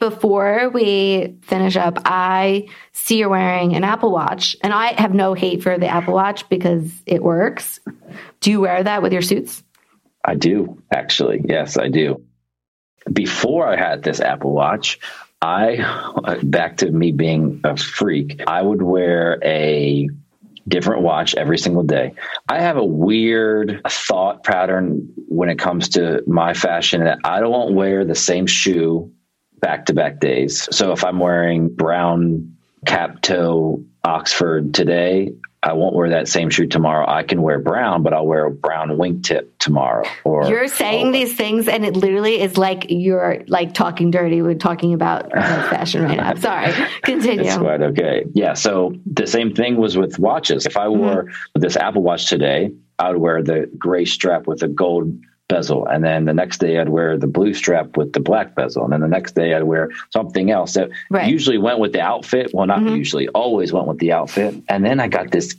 Before 0.00 0.70
we 0.70 1.36
finish 1.42 1.76
up, 1.76 1.98
I 2.06 2.68
see 2.92 3.18
you're 3.18 3.28
wearing 3.28 3.76
an 3.76 3.84
Apple 3.84 4.10
Watch, 4.10 4.56
and 4.62 4.72
I 4.72 4.98
have 4.98 5.12
no 5.12 5.34
hate 5.34 5.62
for 5.62 5.76
the 5.76 5.88
Apple 5.88 6.14
Watch 6.14 6.48
because 6.48 6.90
it 7.04 7.22
works. 7.22 7.78
Do 8.40 8.50
you 8.50 8.62
wear 8.62 8.82
that 8.82 9.02
with 9.02 9.12
your 9.12 9.20
suits? 9.20 9.62
I 10.24 10.34
do, 10.34 10.82
actually. 10.90 11.42
Yes, 11.44 11.76
I 11.76 11.88
do. 11.88 12.24
Before 13.12 13.66
I 13.68 13.76
had 13.76 14.02
this 14.02 14.20
Apple 14.20 14.54
Watch, 14.54 14.98
I, 15.42 16.38
back 16.42 16.78
to 16.78 16.90
me 16.90 17.12
being 17.12 17.60
a 17.64 17.76
freak, 17.76 18.40
I 18.46 18.62
would 18.62 18.80
wear 18.80 19.38
a 19.44 20.08
different 20.68 21.02
watch 21.02 21.34
every 21.34 21.58
single 21.58 21.82
day. 21.82 22.14
I 22.48 22.60
have 22.60 22.76
a 22.76 22.84
weird 22.84 23.80
thought 23.88 24.44
pattern 24.44 25.12
when 25.28 25.48
it 25.48 25.58
comes 25.58 25.88
to 25.90 26.22
my 26.26 26.54
fashion 26.54 27.04
that 27.04 27.18
I 27.24 27.40
don't 27.40 27.74
wear 27.74 28.04
the 28.04 28.14
same 28.14 28.46
shoe 28.46 29.12
back 29.60 29.86
to 29.86 29.94
back 29.94 30.20
days. 30.20 30.68
So 30.74 30.92
if 30.92 31.04
I'm 31.04 31.18
wearing 31.18 31.68
brown 31.68 32.56
cap 32.86 33.20
toe 33.22 33.84
Oxford 34.04 34.72
today, 34.74 35.32
I 35.62 35.74
won't 35.74 35.94
wear 35.94 36.08
that 36.10 36.26
same 36.26 36.48
shoe 36.48 36.66
tomorrow. 36.66 37.04
I 37.06 37.22
can 37.22 37.42
wear 37.42 37.58
brown, 37.58 38.02
but 38.02 38.14
I'll 38.14 38.26
wear 38.26 38.46
a 38.46 38.50
brown 38.50 38.90
wingtip 38.90 39.48
tomorrow. 39.58 40.08
Or 40.24 40.48
you're 40.48 40.68
saying 40.68 41.08
I'll, 41.08 41.12
these 41.12 41.36
things, 41.36 41.68
and 41.68 41.84
it 41.84 41.96
literally 41.96 42.40
is 42.40 42.56
like 42.56 42.86
you're 42.88 43.44
like 43.46 43.74
talking 43.74 44.10
dirty 44.10 44.40
when 44.40 44.58
talking 44.58 44.94
about 44.94 45.30
fashion 45.32 46.02
right 46.02 46.16
now. 46.16 46.34
Sorry, 46.36 46.72
continue. 47.02 47.44
It's 47.44 47.58
quite 47.58 47.82
okay. 47.82 48.24
Yeah. 48.32 48.54
So 48.54 48.94
the 49.04 49.26
same 49.26 49.54
thing 49.54 49.76
was 49.76 49.98
with 49.98 50.18
watches. 50.18 50.64
If 50.64 50.78
I 50.78 50.88
wore 50.88 51.24
mm-hmm. 51.24 51.60
this 51.60 51.76
Apple 51.76 52.02
Watch 52.02 52.26
today, 52.26 52.72
I 52.98 53.10
would 53.10 53.20
wear 53.20 53.42
the 53.42 53.70
gray 53.78 54.06
strap 54.06 54.46
with 54.46 54.60
the 54.60 54.68
gold 54.68 55.12
bezel. 55.50 55.86
And 55.86 56.02
then 56.02 56.24
the 56.24 56.32
next 56.32 56.58
day 56.58 56.78
I'd 56.78 56.88
wear 56.88 57.18
the 57.18 57.26
blue 57.26 57.52
strap 57.52 57.96
with 57.96 58.14
the 58.14 58.20
black 58.20 58.54
bezel. 58.54 58.84
And 58.84 58.92
then 58.92 59.00
the 59.00 59.08
next 59.08 59.34
day 59.34 59.54
I'd 59.54 59.64
wear 59.64 59.90
something 60.10 60.50
else 60.50 60.74
that 60.74 60.90
right. 61.10 61.30
usually 61.30 61.58
went 61.58 61.78
with 61.78 61.92
the 61.92 62.00
outfit. 62.00 62.52
Well, 62.54 62.66
not 62.66 62.80
mm-hmm. 62.80 62.96
usually, 62.96 63.28
always 63.28 63.72
went 63.72 63.86
with 63.86 63.98
the 63.98 64.12
outfit. 64.12 64.54
And 64.68 64.84
then 64.84 65.00
I 65.00 65.08
got 65.08 65.30
this 65.30 65.54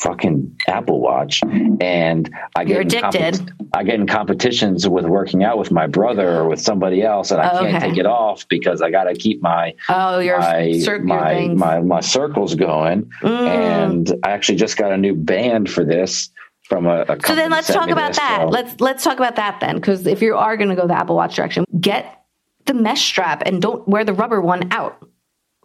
fucking 0.00 0.56
Apple 0.66 1.00
Watch 1.00 1.42
and 1.80 2.34
I 2.56 2.64
get 2.64 2.72
You're 2.72 2.80
addicted. 2.80 3.46
Comp- 3.46 3.68
I 3.74 3.84
get 3.84 3.96
in 3.96 4.06
competitions 4.06 4.88
with 4.88 5.04
working 5.04 5.44
out 5.44 5.58
with 5.58 5.70
my 5.70 5.86
brother 5.86 6.38
or 6.38 6.48
with 6.48 6.60
somebody 6.60 7.02
else 7.02 7.30
and 7.30 7.40
I 7.40 7.50
oh, 7.50 7.60
can't 7.60 7.82
take 7.82 7.98
it 7.98 8.06
off 8.06 8.48
because 8.48 8.80
I 8.80 8.90
got 8.90 9.04
to 9.04 9.14
keep 9.14 9.42
my 9.42 9.74
oh 9.90 10.18
your 10.18 10.38
my, 10.38 10.72
cir- 10.78 11.00
my, 11.00 11.48
my, 11.48 11.80
my 11.80 12.00
circles 12.00 12.54
going 12.54 13.10
mm. 13.22 13.46
and 13.46 14.12
I 14.24 14.30
actually 14.30 14.56
just 14.56 14.78
got 14.78 14.90
a 14.90 14.96
new 14.96 15.14
band 15.14 15.70
for 15.70 15.84
this 15.84 16.30
from 16.70 16.86
a, 16.86 17.04
a 17.08 17.18
so 17.26 17.34
then 17.34 17.50
let's 17.50 17.66
talk 17.66 17.90
about 17.90 18.14
that. 18.14 18.48
Let's 18.48 18.80
let's 18.80 19.04
talk 19.04 19.18
about 19.18 19.36
that 19.36 19.60
then, 19.60 19.74
because 19.74 20.06
if 20.06 20.22
you 20.22 20.36
are 20.36 20.56
going 20.56 20.70
to 20.70 20.76
go 20.76 20.86
the 20.86 20.96
Apple 20.96 21.16
Watch 21.16 21.34
direction, 21.34 21.64
get 21.78 22.24
the 22.64 22.74
mesh 22.74 23.04
strap 23.04 23.42
and 23.44 23.60
don't 23.60 23.86
wear 23.86 24.04
the 24.04 24.14
rubber 24.14 24.40
one 24.40 24.72
out. 24.72 25.06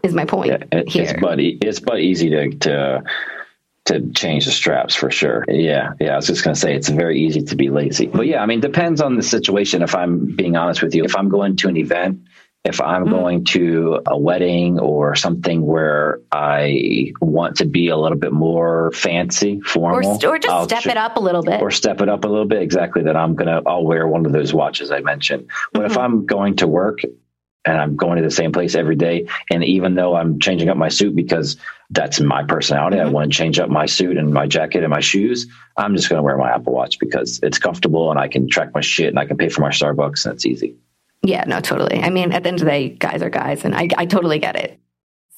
Is 0.03 0.13
my 0.13 0.25
point 0.25 0.49
yeah, 0.49 0.79
it, 0.79 0.89
here. 0.89 1.03
It's 1.03 1.13
but 1.21 1.39
it's 1.39 1.79
but 1.79 1.99
easy 1.99 2.29
to 2.31 2.49
to 2.49 3.03
to 3.85 4.11
change 4.13 4.45
the 4.45 4.51
straps 4.51 4.95
for 4.95 5.11
sure. 5.11 5.45
Yeah, 5.47 5.93
yeah. 5.99 6.13
I 6.13 6.15
was 6.15 6.27
just 6.27 6.43
gonna 6.43 6.55
say 6.55 6.75
it's 6.75 6.89
very 6.89 7.21
easy 7.21 7.43
to 7.43 7.55
be 7.55 7.69
lazy, 7.69 8.07
but 8.07 8.25
yeah, 8.25 8.41
I 8.41 8.47
mean, 8.47 8.59
depends 8.59 8.99
on 8.99 9.15
the 9.15 9.23
situation. 9.23 9.83
If 9.83 9.95
I'm 9.95 10.35
being 10.35 10.57
honest 10.57 10.81
with 10.81 10.95
you, 10.95 11.05
if 11.05 11.15
I'm 11.15 11.29
going 11.29 11.55
to 11.57 11.69
an 11.69 11.77
event 11.77 12.21
if 12.65 12.82
I'm 12.82 13.04
mm-hmm. 13.04 13.12
going 13.12 13.45
to 13.45 14.01
a 14.08 14.17
wedding 14.17 14.80
or 14.80 15.15
something 15.15 15.63
where 15.63 16.19
I 16.32 17.13
want 17.21 17.58
to 17.58 17.65
be 17.65 17.89
a 17.89 17.97
little 17.97 18.17
bit 18.17 18.34
more 18.34 18.91
fancy, 18.91 19.62
formal, 19.62 19.99
or, 19.99 20.32
or 20.32 20.39
just 20.39 20.51
I'll 20.51 20.67
step 20.67 20.88
it 20.88 20.97
up 20.97 21.17
a 21.17 21.19
little 21.19 21.43
bit, 21.43 21.62
or 21.62 21.69
step 21.69 22.01
it 22.01 22.10
up 22.10 22.25
a 22.25 22.28
little 22.28 22.47
bit, 22.47 22.63
exactly. 22.63 23.04
That 23.04 23.15
I'm 23.15 23.36
gonna, 23.36 23.62
I'll 23.67 23.86
wear 23.86 24.08
one 24.08 24.25
of 24.25 24.32
those 24.32 24.51
watches 24.51 24.89
I 24.89 25.01
mentioned. 25.01 25.47
But 25.73 25.84
mm-hmm. 25.84 25.91
if 25.91 25.97
I'm 25.97 26.25
going 26.25 26.56
to 26.58 26.67
work 26.67 27.01
and 27.67 27.78
I'm 27.78 27.95
going 27.95 28.17
to 28.17 28.23
the 28.23 28.32
same 28.32 28.51
place 28.51 28.73
every 28.73 28.95
day, 28.95 29.28
and 29.51 29.63
even 29.63 29.93
though 29.93 30.15
I'm 30.15 30.39
changing 30.39 30.69
up 30.69 30.78
my 30.78 30.89
suit 30.89 31.15
because 31.15 31.58
that's 31.91 32.19
my 32.19 32.43
personality, 32.43 32.97
mm-hmm. 32.97 33.10
I 33.10 33.12
want 33.12 33.32
to 33.32 33.38
change 33.38 33.60
up 33.60 33.69
my 33.69 33.86
suit 33.86 34.17
and 34.17 34.34
my 34.34 34.47
jacket 34.47 34.84
and 34.84 34.89
my 34.89 35.01
shoes. 35.01 35.45
I'm 35.78 35.95
just 35.95 36.10
going 36.10 36.17
to 36.17 36.23
wear 36.23 36.36
my 36.36 36.49
Apple 36.49 36.73
Watch 36.73 36.97
because 36.97 37.39
it's 37.43 37.60
comfortable 37.60 38.10
and 38.10 38.19
I 38.19 38.28
can 38.28 38.49
track 38.49 38.73
my 38.73 38.82
shit 38.82 39.10
and 39.10 39.19
I 39.19 39.25
can 39.25 39.38
pay 39.38 39.49
for 39.49 39.62
my 39.62 39.69
Starbucks 39.69 40.25
and 40.25 40.34
it's 40.34 40.47
easy. 40.47 40.78
Yeah, 41.25 41.43
no, 41.45 41.59
totally. 41.59 41.99
I 42.01 42.11
mean, 42.11 42.31
at 42.31 42.43
the 42.43 42.49
end 42.49 42.61
of 42.61 42.65
the 42.65 42.71
day, 42.71 42.89
guys 42.89 43.23
are 43.23 43.31
guys, 43.31 43.65
and 43.65 43.75
I, 43.75 43.89
I 43.97 44.05
totally 44.05 44.38
get 44.38 44.55
it. 44.55 44.79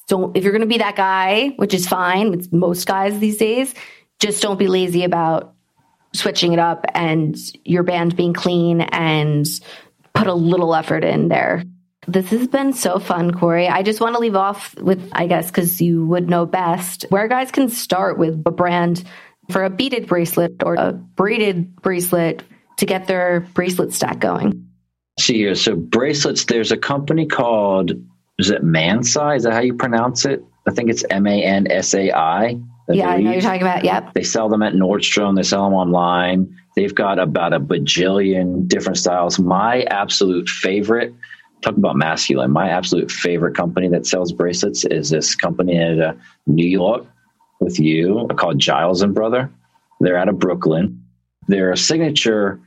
Don't 0.06 0.36
if 0.36 0.44
you're 0.44 0.52
going 0.52 0.62
to 0.62 0.68
be 0.68 0.78
that 0.78 0.96
guy, 0.96 1.54
which 1.56 1.72
is 1.72 1.88
fine. 1.88 2.34
It's 2.34 2.52
most 2.52 2.86
guys 2.86 3.18
these 3.18 3.38
days. 3.38 3.74
Just 4.20 4.42
don't 4.42 4.58
be 4.58 4.66
lazy 4.66 5.04
about 5.04 5.54
switching 6.14 6.52
it 6.52 6.58
up 6.58 6.84
and 6.94 7.36
your 7.64 7.82
band 7.82 8.16
being 8.16 8.32
clean 8.34 8.80
and 8.80 9.46
put 10.14 10.26
a 10.26 10.34
little 10.34 10.74
effort 10.74 11.04
in 11.04 11.28
there. 11.28 11.62
This 12.06 12.30
has 12.30 12.48
been 12.48 12.72
so 12.72 12.98
fun, 12.98 13.32
Corey. 13.32 13.68
I 13.68 13.82
just 13.82 14.00
want 14.00 14.14
to 14.14 14.20
leave 14.20 14.34
off 14.34 14.74
with, 14.78 15.10
I 15.12 15.26
guess, 15.26 15.50
because 15.50 15.80
you 15.80 16.06
would 16.06 16.28
know 16.28 16.46
best, 16.46 17.04
where 17.10 17.28
guys 17.28 17.50
can 17.50 17.68
start 17.68 18.18
with 18.18 18.42
a 18.46 18.50
brand 18.50 19.04
for 19.50 19.64
a 19.64 19.70
beaded 19.70 20.06
bracelet 20.06 20.62
or 20.62 20.74
a 20.74 20.92
braided 20.92 21.76
bracelet 21.76 22.42
to 22.78 22.86
get 22.86 23.06
their 23.06 23.40
bracelet 23.54 23.92
stack 23.92 24.18
going 24.18 24.67
see 25.18 25.34
here. 25.34 25.54
So 25.54 25.76
bracelets, 25.76 26.44
there's 26.44 26.72
a 26.72 26.76
company 26.76 27.26
called, 27.26 27.92
is 28.38 28.50
it 28.50 28.62
Mansai? 28.62 29.36
Is 29.36 29.42
that 29.44 29.52
how 29.52 29.60
you 29.60 29.74
pronounce 29.74 30.24
it? 30.24 30.44
I 30.66 30.70
think 30.72 30.90
it's 30.90 31.04
M 31.10 31.26
A 31.26 31.42
N 31.42 31.70
S 31.70 31.94
A 31.94 32.10
I. 32.12 32.58
Yeah, 32.90 33.10
I 33.10 33.20
know 33.20 33.32
you're 33.32 33.42
talking 33.42 33.60
about. 33.60 33.84
Yep. 33.84 34.14
They 34.14 34.22
sell 34.22 34.48
them 34.48 34.62
at 34.62 34.72
Nordstrom. 34.72 35.36
They 35.36 35.42
sell 35.42 35.64
them 35.64 35.74
online. 35.74 36.56
They've 36.74 36.94
got 36.94 37.18
about 37.18 37.52
a 37.52 37.60
bajillion 37.60 38.66
different 38.66 38.96
styles. 38.96 39.38
My 39.38 39.82
absolute 39.84 40.48
favorite, 40.48 41.12
talk 41.60 41.76
about 41.76 41.96
masculine, 41.96 42.50
my 42.50 42.70
absolute 42.70 43.10
favorite 43.10 43.54
company 43.54 43.88
that 43.88 44.06
sells 44.06 44.32
bracelets 44.32 44.84
is 44.86 45.10
this 45.10 45.34
company 45.34 45.76
in 45.76 46.00
uh, 46.00 46.14
New 46.46 46.66
York 46.66 47.04
with 47.60 47.78
you 47.78 48.26
called 48.36 48.58
Giles 48.58 49.02
and 49.02 49.14
Brother. 49.14 49.50
They're 50.00 50.16
out 50.16 50.28
of 50.28 50.38
Brooklyn. 50.38 51.04
Their 51.48 51.74
signature 51.76 52.60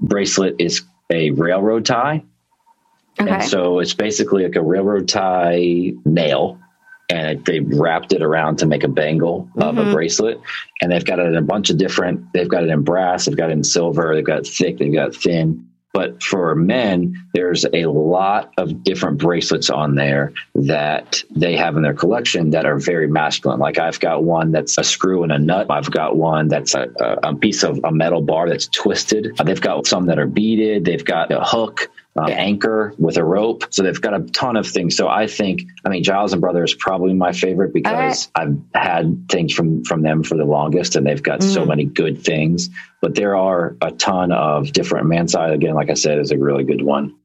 bracelet 0.00 0.56
is 0.58 0.82
a 1.14 1.30
railroad 1.30 1.86
tie. 1.86 2.24
Okay. 3.20 3.30
And 3.30 3.44
so 3.44 3.78
it's 3.78 3.94
basically 3.94 4.42
like 4.42 4.56
a 4.56 4.62
railroad 4.62 5.08
tie 5.08 5.92
nail 6.04 6.58
and 7.10 7.44
they 7.44 7.60
wrapped 7.60 8.12
it 8.12 8.22
around 8.22 8.58
to 8.58 8.66
make 8.66 8.82
a 8.82 8.88
bangle 8.88 9.48
of 9.56 9.76
mm-hmm. 9.76 9.88
a 9.88 9.92
bracelet. 9.92 10.40
And 10.80 10.90
they've 10.90 11.04
got 11.04 11.18
it 11.18 11.26
in 11.26 11.36
a 11.36 11.42
bunch 11.42 11.70
of 11.70 11.78
different, 11.78 12.32
they've 12.32 12.48
got 12.48 12.64
it 12.64 12.70
in 12.70 12.82
brass, 12.82 13.26
they've 13.26 13.36
got 13.36 13.50
it 13.50 13.52
in 13.52 13.64
silver, 13.64 14.14
they've 14.14 14.24
got 14.24 14.40
it 14.40 14.46
thick, 14.46 14.78
they've 14.78 14.92
got 14.92 15.08
it 15.08 15.16
thin. 15.16 15.68
But 15.94 16.24
for 16.24 16.56
men, 16.56 17.28
there's 17.34 17.64
a 17.72 17.86
lot 17.86 18.52
of 18.58 18.82
different 18.82 19.18
bracelets 19.18 19.70
on 19.70 19.94
there 19.94 20.32
that 20.56 21.22
they 21.30 21.56
have 21.56 21.76
in 21.76 21.84
their 21.84 21.94
collection 21.94 22.50
that 22.50 22.66
are 22.66 22.78
very 22.78 23.06
masculine. 23.06 23.60
Like 23.60 23.78
I've 23.78 24.00
got 24.00 24.24
one 24.24 24.50
that's 24.50 24.76
a 24.76 24.82
screw 24.82 25.22
and 25.22 25.30
a 25.30 25.38
nut. 25.38 25.68
I've 25.70 25.90
got 25.92 26.16
one 26.16 26.48
that's 26.48 26.74
a, 26.74 26.88
a 27.22 27.36
piece 27.36 27.62
of 27.62 27.78
a 27.84 27.92
metal 27.92 28.20
bar 28.22 28.48
that's 28.48 28.66
twisted. 28.66 29.36
They've 29.44 29.60
got 29.60 29.86
some 29.86 30.06
that 30.06 30.18
are 30.18 30.26
beaded. 30.26 30.84
They've 30.84 31.04
got 31.04 31.30
a 31.30 31.44
hook 31.44 31.88
um, 32.16 32.30
anchor 32.30 32.94
with 32.98 33.16
a 33.16 33.24
rope. 33.24 33.64
So 33.70 33.82
they've 33.82 34.00
got 34.00 34.14
a 34.14 34.20
ton 34.20 34.56
of 34.56 34.66
things. 34.66 34.96
So 34.96 35.08
I 35.08 35.26
think, 35.26 35.62
I 35.84 35.88
mean, 35.88 36.04
Giles 36.04 36.32
and 36.32 36.40
Brother 36.40 36.62
is 36.62 36.74
probably 36.74 37.14
my 37.14 37.32
favorite 37.32 37.72
because 37.72 38.30
right. 38.36 38.46
I've 38.46 38.58
had 38.74 39.28
things 39.28 39.52
from 39.52 39.84
from 39.84 40.02
them 40.02 40.22
for 40.22 40.36
the 40.36 40.44
longest, 40.44 40.96
and 40.96 41.06
they've 41.06 41.22
got 41.22 41.40
mm-hmm. 41.40 41.50
so 41.50 41.64
many 41.64 41.84
good 41.84 42.22
things. 42.22 42.70
But 43.00 43.14
there 43.14 43.36
are 43.36 43.76
a 43.80 43.90
ton 43.90 44.32
of 44.32 44.72
different. 44.72 45.08
Mansai 45.08 45.52
again, 45.52 45.74
like 45.74 45.90
I 45.90 45.94
said, 45.94 46.18
is 46.18 46.30
a 46.30 46.38
really 46.38 46.64
good 46.64 46.82
one. 46.82 47.16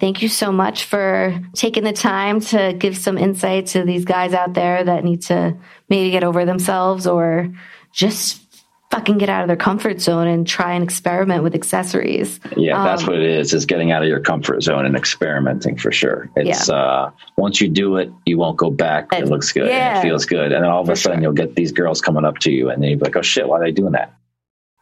Thank 0.00 0.22
you 0.22 0.28
so 0.28 0.52
much 0.52 0.84
for 0.84 1.40
taking 1.54 1.82
the 1.82 1.92
time 1.92 2.40
to 2.40 2.72
give 2.72 2.96
some 2.96 3.18
insight 3.18 3.66
to 3.68 3.82
these 3.82 4.04
guys 4.04 4.32
out 4.32 4.54
there 4.54 4.84
that 4.84 5.02
need 5.02 5.22
to 5.22 5.56
maybe 5.88 6.12
get 6.12 6.22
over 6.22 6.44
themselves 6.44 7.06
or 7.06 7.52
just 7.92 8.47
fucking 8.90 9.18
get 9.18 9.28
out 9.28 9.42
of 9.42 9.48
their 9.48 9.56
comfort 9.56 10.00
zone 10.00 10.26
and 10.26 10.46
try 10.46 10.72
and 10.72 10.82
experiment 10.82 11.42
with 11.42 11.54
accessories. 11.54 12.40
Yeah, 12.56 12.78
um, 12.78 12.84
that's 12.84 13.06
what 13.06 13.16
it 13.16 13.22
is. 13.22 13.52
Is 13.52 13.66
getting 13.66 13.92
out 13.92 14.02
of 14.02 14.08
your 14.08 14.20
comfort 14.20 14.62
zone 14.62 14.86
and 14.86 14.96
experimenting 14.96 15.76
for 15.76 15.92
sure. 15.92 16.30
It's 16.36 16.68
yeah. 16.68 16.74
uh 16.74 17.10
once 17.36 17.60
you 17.60 17.68
do 17.68 17.96
it, 17.96 18.10
you 18.24 18.38
won't 18.38 18.56
go 18.56 18.70
back. 18.70 19.08
it 19.12 19.26
looks 19.26 19.52
good. 19.52 19.68
Yeah, 19.68 19.98
it 19.98 20.02
feels 20.02 20.24
good. 20.24 20.52
And 20.52 20.64
then 20.64 20.70
all 20.70 20.82
of 20.82 20.88
a 20.88 20.96
sudden 20.96 21.22
you'll 21.22 21.32
get 21.32 21.54
these 21.54 21.72
girls 21.72 22.00
coming 22.00 22.24
up 22.24 22.38
to 22.38 22.50
you 22.50 22.70
and 22.70 22.82
then 22.82 22.90
you'll 22.90 22.98
be 22.98 23.04
like, 23.06 23.16
Oh 23.16 23.22
shit, 23.22 23.48
why 23.48 23.58
are 23.58 23.64
they 23.64 23.72
doing 23.72 23.92
that? 23.92 24.14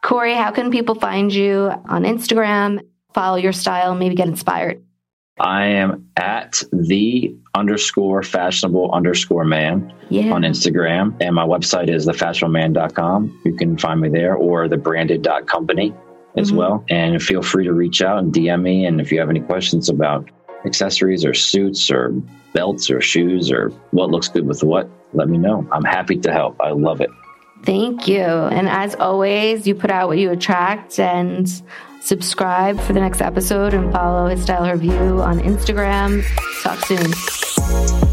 Corey, 0.03 0.35
how 0.35 0.51
can 0.51 0.71
people 0.71 0.95
find 0.95 1.33
you 1.33 1.71
on 1.85 2.03
Instagram, 2.03 2.79
follow 3.13 3.35
your 3.35 3.51
style, 3.51 3.93
maybe 3.93 4.15
get 4.15 4.27
inspired? 4.27 4.83
I 5.39 5.65
am 5.65 6.09
at 6.17 6.63
the 6.71 7.35
underscore 7.53 8.23
fashionable 8.23 8.91
underscore 8.91 9.45
man 9.45 9.93
yeah. 10.09 10.31
on 10.31 10.41
Instagram. 10.41 11.15
And 11.21 11.35
my 11.35 11.45
website 11.45 11.89
is 11.89 12.07
thefashionableman.com. 12.07 13.41
You 13.45 13.55
can 13.55 13.77
find 13.77 14.01
me 14.01 14.09
there 14.09 14.35
or 14.35 14.67
the 14.67 14.77
branded.company 14.77 15.93
as 16.37 16.49
mm-hmm. 16.49 16.57
well. 16.57 16.85
And 16.89 17.21
feel 17.21 17.41
free 17.41 17.65
to 17.65 17.73
reach 17.73 18.01
out 18.01 18.19
and 18.19 18.33
DM 18.33 18.61
me. 18.63 18.85
And 18.85 18.99
if 18.99 19.11
you 19.11 19.19
have 19.19 19.29
any 19.29 19.41
questions 19.41 19.89
about 19.89 20.29
accessories 20.65 21.23
or 21.23 21.33
suits 21.33 21.91
or 21.91 22.11
belts 22.53 22.89
or 22.89 23.01
shoes 23.01 23.51
or 23.51 23.69
what 23.91 24.09
looks 24.09 24.27
good 24.27 24.47
with 24.47 24.63
what, 24.63 24.89
let 25.13 25.29
me 25.29 25.37
know. 25.37 25.67
I'm 25.71 25.83
happy 25.83 26.17
to 26.17 26.31
help. 26.31 26.59
I 26.61 26.71
love 26.71 27.01
it. 27.01 27.09
Thank 27.63 28.07
you. 28.07 28.21
And 28.21 28.69
as 28.69 28.95
always, 28.95 29.67
you 29.67 29.75
put 29.75 29.91
out 29.91 30.07
what 30.07 30.17
you 30.17 30.31
attract. 30.31 30.99
And 30.99 31.49
Subscribe 32.07 32.79
for 32.79 32.93
the 32.93 33.01
next 33.01 33.19
episode 33.19 33.73
and 33.73 33.91
follow 33.91 34.27
His 34.27 34.41
Style, 34.41 34.63
Her 34.63 34.77
View 34.77 35.21
on 35.21 35.39
Instagram. 35.39 36.23
Talk 36.63 36.79
soon. 36.85 38.06